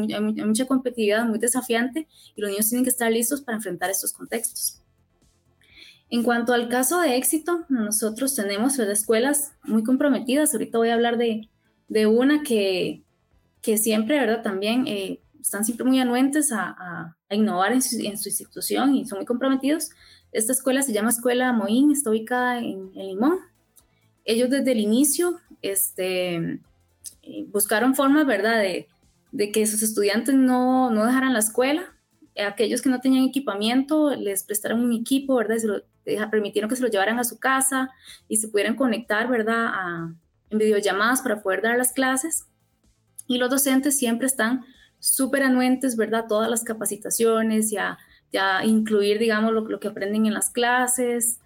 mucha 0.45 0.67
competitividad, 0.67 1.25
muy 1.25 1.39
desafiante 1.39 2.07
y 2.35 2.41
los 2.41 2.51
niños 2.51 2.69
tienen 2.69 2.83
que 2.83 2.91
estar 2.91 3.11
listos 3.11 3.41
para 3.41 3.55
enfrentar 3.55 3.89
estos 3.89 4.13
contextos. 4.13 4.83
En 6.11 6.21
cuanto 6.21 6.53
al 6.53 6.69
caso 6.69 7.01
de 7.01 7.17
éxito, 7.17 7.65
nosotros 7.69 8.35
tenemos 8.35 8.77
escuelas 8.77 9.53
muy 9.63 9.83
comprometidas. 9.83 10.53
Ahorita 10.53 10.77
voy 10.77 10.89
a 10.89 10.93
hablar 10.93 11.17
de, 11.17 11.49
de 11.87 12.05
una 12.05 12.43
que, 12.43 13.01
que, 13.63 13.79
siempre, 13.79 14.19
¿verdad? 14.19 14.43
También 14.43 14.85
eh, 14.85 15.21
están 15.41 15.65
siempre 15.65 15.86
muy 15.86 16.00
anuentes 16.00 16.52
a, 16.52 17.15
a, 17.30 17.36
innovar 17.36 17.71
en 17.73 17.82
su, 17.82 17.97
institución 18.00 18.95
y 18.95 19.06
son 19.06 19.19
muy 19.19 19.26
comprometidos. 19.26 19.89
Esta 20.32 20.52
escuela 20.52 20.82
se 20.82 20.93
llama 20.93 21.10
Escuela 21.10 21.52
Moín, 21.54 21.91
está 21.91 22.10
ubicada 22.10 22.60
en, 22.60 22.91
Limón. 22.93 23.39
Ellos 24.26 24.50
desde 24.50 24.71
el 24.71 24.80
inicio 24.80 25.39
este, 25.62 26.36
eh, 26.36 27.45
buscaron 27.47 27.95
formas, 27.95 28.26
¿verdad?, 28.26 28.62
de, 28.62 28.88
que 29.52 29.67
sus 29.67 29.84
estudiantes 29.84 30.36
no, 30.36 30.89
no 30.89 31.06
dejaran 31.06 31.34
la 31.34 31.39
escuela. 31.39 31.93
Aquellos 32.45 32.82
que 32.82 32.89
no 32.89 33.00
tenían 33.00 33.26
equipamiento 33.26 34.15
les 34.15 34.43
prestaron 34.43 34.84
un 34.84 34.93
equipo, 34.93 35.36
¿verdad? 35.36 35.58
Se 35.58 35.67
lo, 35.67 35.82
permitieron 36.30 36.69
que 36.69 36.76
se 36.76 36.82
lo 36.82 36.88
llevaran 36.88 37.19
a 37.19 37.23
su 37.23 37.38
casa 37.38 37.89
y 38.28 38.38
se 38.38 38.47
pudieran 38.47 38.76
conectar, 38.76 39.28
¿verdad?, 39.28 39.67
a, 39.67 40.13
en 40.50 40.58
videollamadas 40.58 41.21
para 41.21 41.41
poder 41.41 41.62
dar 41.62 41.78
las 41.78 41.91
clases. 41.91 42.45
Y 43.28 43.38
los 43.38 43.50
docentes 43.50 43.97
siempre 43.97 44.28
están 44.28 44.65
súper 44.99 45.43
anuentes, 45.43 45.95
¿verdad? 45.95 46.25
Todas 46.27 46.49
las 46.49 46.63
capacitaciones 46.63 47.71
y 47.71 47.77
a 47.77 47.97
ya 48.31 48.63
incluir, 48.65 49.19
digamos, 49.19 49.53
lo, 49.53 49.79
que 49.79 49.88
aprenden 49.88 50.25
en 50.25 50.33
las 50.33 50.49
clases 50.49 51.39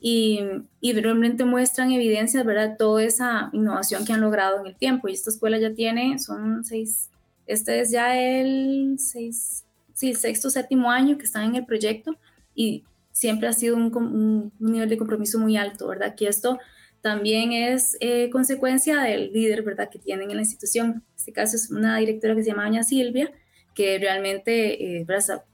y, 0.00 0.40
y, 0.80 0.92
realmente 0.92 1.44
muestran 1.44 1.90
evidencias, 1.90 2.44
¿verdad? 2.44 2.76
Toda 2.78 3.02
esa 3.02 3.50
innovación 3.52 4.04
que 4.04 4.12
han 4.12 4.20
logrado 4.20 4.60
en 4.60 4.66
el 4.66 4.76
tiempo. 4.76 5.08
Y 5.08 5.14
esta 5.14 5.30
escuela 5.30 5.58
ya 5.58 5.74
tiene, 5.74 6.18
son 6.20 6.64
seis, 6.64 7.10
este 7.46 7.80
es 7.80 7.90
ya 7.90 8.16
el 8.16 8.96
seis, 8.98 9.64
sí, 9.94 10.14
sexto, 10.14 10.50
séptimo 10.50 10.90
año 10.90 11.18
que 11.18 11.24
están 11.24 11.44
en 11.44 11.56
el 11.56 11.66
proyecto 11.66 12.16
y 12.54 12.84
siempre 13.10 13.48
ha 13.48 13.52
sido 13.52 13.76
un, 13.76 14.52
nivel 14.60 14.88
de 14.88 14.98
compromiso 14.98 15.38
muy 15.38 15.56
alto, 15.56 15.88
¿verdad? 15.88 16.14
Que 16.14 16.28
esto 16.28 16.58
también 17.00 17.52
es 17.52 17.96
eh, 18.00 18.30
consecuencia 18.30 19.00
del 19.00 19.32
líder, 19.32 19.62
¿verdad?, 19.62 19.88
que 19.90 19.98
tienen 19.98 20.30
en 20.30 20.36
la 20.36 20.42
institución. 20.42 21.02
Este 21.28 21.42
caso 21.42 21.56
es 21.56 21.70
una 21.70 21.98
directora 21.98 22.34
que 22.34 22.42
se 22.42 22.48
llama 22.48 22.64
Doña 22.64 22.82
Silvia, 22.82 23.30
que 23.74 23.98
realmente 23.98 25.00
eh, 25.00 25.06
está, 25.10 25.44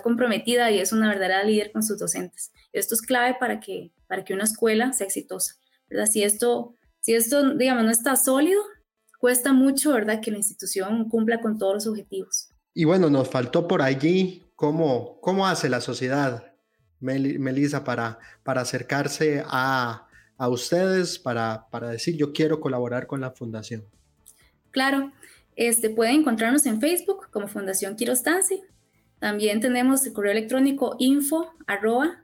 comprometida 0.00 0.70
y 0.70 0.78
es 0.78 0.92
una 0.92 1.08
verdadera 1.08 1.42
líder 1.42 1.72
con 1.72 1.82
sus 1.82 1.98
docentes. 1.98 2.52
Esto 2.72 2.94
es 2.94 3.02
clave 3.02 3.36
para 3.40 3.58
que, 3.58 3.90
para 4.06 4.22
que 4.22 4.34
una 4.34 4.44
escuela 4.44 4.92
sea 4.92 5.08
exitosa, 5.08 5.56
¿verdad? 5.90 6.06
Si 6.06 6.22
esto, 6.22 6.74
si 7.00 7.14
esto, 7.14 7.54
digamos, 7.54 7.82
no 7.82 7.90
está 7.90 8.14
sólido, 8.14 8.62
cuesta 9.18 9.52
mucho, 9.52 9.94
¿verdad?, 9.94 10.20
que 10.20 10.30
la 10.30 10.36
institución 10.36 11.08
cumpla 11.08 11.40
con 11.40 11.58
todos 11.58 11.74
los 11.74 11.86
objetivos. 11.88 12.50
Y 12.72 12.84
bueno, 12.84 13.10
nos 13.10 13.28
faltó 13.28 13.66
por 13.66 13.82
allí 13.82 14.44
cómo, 14.54 15.20
cómo 15.20 15.48
hace 15.48 15.68
la 15.68 15.80
sociedad, 15.80 16.52
Melissa, 17.00 17.82
para, 17.82 18.20
para 18.44 18.60
acercarse 18.60 19.42
a, 19.44 20.06
a 20.38 20.48
ustedes, 20.48 21.18
para, 21.18 21.66
para 21.68 21.88
decir 21.88 22.16
yo 22.16 22.32
quiero 22.32 22.60
colaborar 22.60 23.08
con 23.08 23.20
la 23.20 23.32
fundación. 23.32 23.84
Claro, 24.76 25.10
este, 25.56 25.88
pueden 25.88 26.16
encontrarnos 26.16 26.66
en 26.66 26.82
Facebook 26.82 27.30
como 27.30 27.48
Fundación 27.48 27.96
Quirostansi. 27.96 28.60
También 29.18 29.58
tenemos 29.58 30.04
el 30.04 30.12
correo 30.12 30.32
electrónico 30.32 30.96
info 30.98 31.54
arroba 31.66 32.22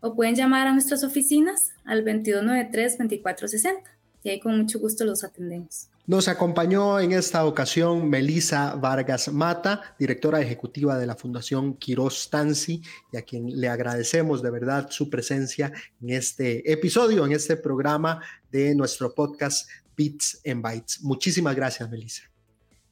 o 0.00 0.14
pueden 0.14 0.36
llamar 0.36 0.68
a 0.68 0.72
nuestras 0.72 1.02
oficinas 1.02 1.72
al 1.84 2.04
2293-2460 2.04 3.82
y 4.22 4.28
ahí 4.28 4.38
con 4.38 4.56
mucho 4.56 4.78
gusto 4.78 5.04
los 5.04 5.24
atendemos. 5.24 5.88
Nos 6.08 6.26
acompañó 6.26 6.98
en 7.00 7.12
esta 7.12 7.44
ocasión 7.44 8.08
Melisa 8.08 8.74
Vargas 8.76 9.30
Mata, 9.30 9.94
directora 9.98 10.40
ejecutiva 10.40 10.96
de 10.96 11.06
la 11.06 11.14
Fundación 11.14 11.74
Quiroz 11.74 12.30
Tansi, 12.30 12.80
y 13.12 13.18
a 13.18 13.22
quien 13.22 13.60
le 13.60 13.68
agradecemos 13.68 14.42
de 14.42 14.50
verdad 14.50 14.88
su 14.90 15.10
presencia 15.10 15.70
en 16.00 16.08
este 16.08 16.72
episodio, 16.72 17.26
en 17.26 17.32
este 17.32 17.58
programa 17.58 18.22
de 18.50 18.74
nuestro 18.74 19.14
podcast 19.14 19.68
Bits 19.96 20.40
and 20.46 20.62
Bytes. 20.62 21.02
Muchísimas 21.02 21.54
gracias, 21.56 21.88
Melisa. 21.90 22.22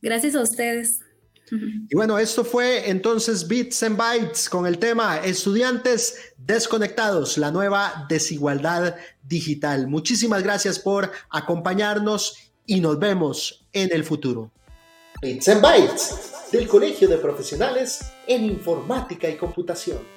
Gracias 0.02 0.34
a 0.34 0.42
ustedes. 0.42 1.00
Y 1.50 1.94
bueno, 1.94 2.18
esto 2.18 2.44
fue 2.44 2.90
entonces 2.90 3.46
Bits 3.46 3.82
and 3.84 3.96
Bytes 3.96 4.48
con 4.48 4.66
el 4.66 4.78
tema 4.78 5.18
Estudiantes 5.18 6.32
desconectados, 6.36 7.38
la 7.38 7.52
nueva 7.52 8.06
desigualdad 8.08 8.96
digital. 9.22 9.86
Muchísimas 9.86 10.42
gracias 10.42 10.78
por 10.78 11.12
acompañarnos 11.30 12.52
y 12.66 12.80
nos 12.80 12.98
vemos 12.98 13.66
en 13.72 13.90
el 13.92 14.02
futuro. 14.02 14.50
Bits 15.22 15.48
and 15.48 15.62
Bytes 15.62 16.32
del 16.50 16.66
Colegio 16.66 17.08
de 17.08 17.18
Profesionales 17.18 18.00
en 18.26 18.44
Informática 18.44 19.28
y 19.28 19.36
Computación. 19.36 20.15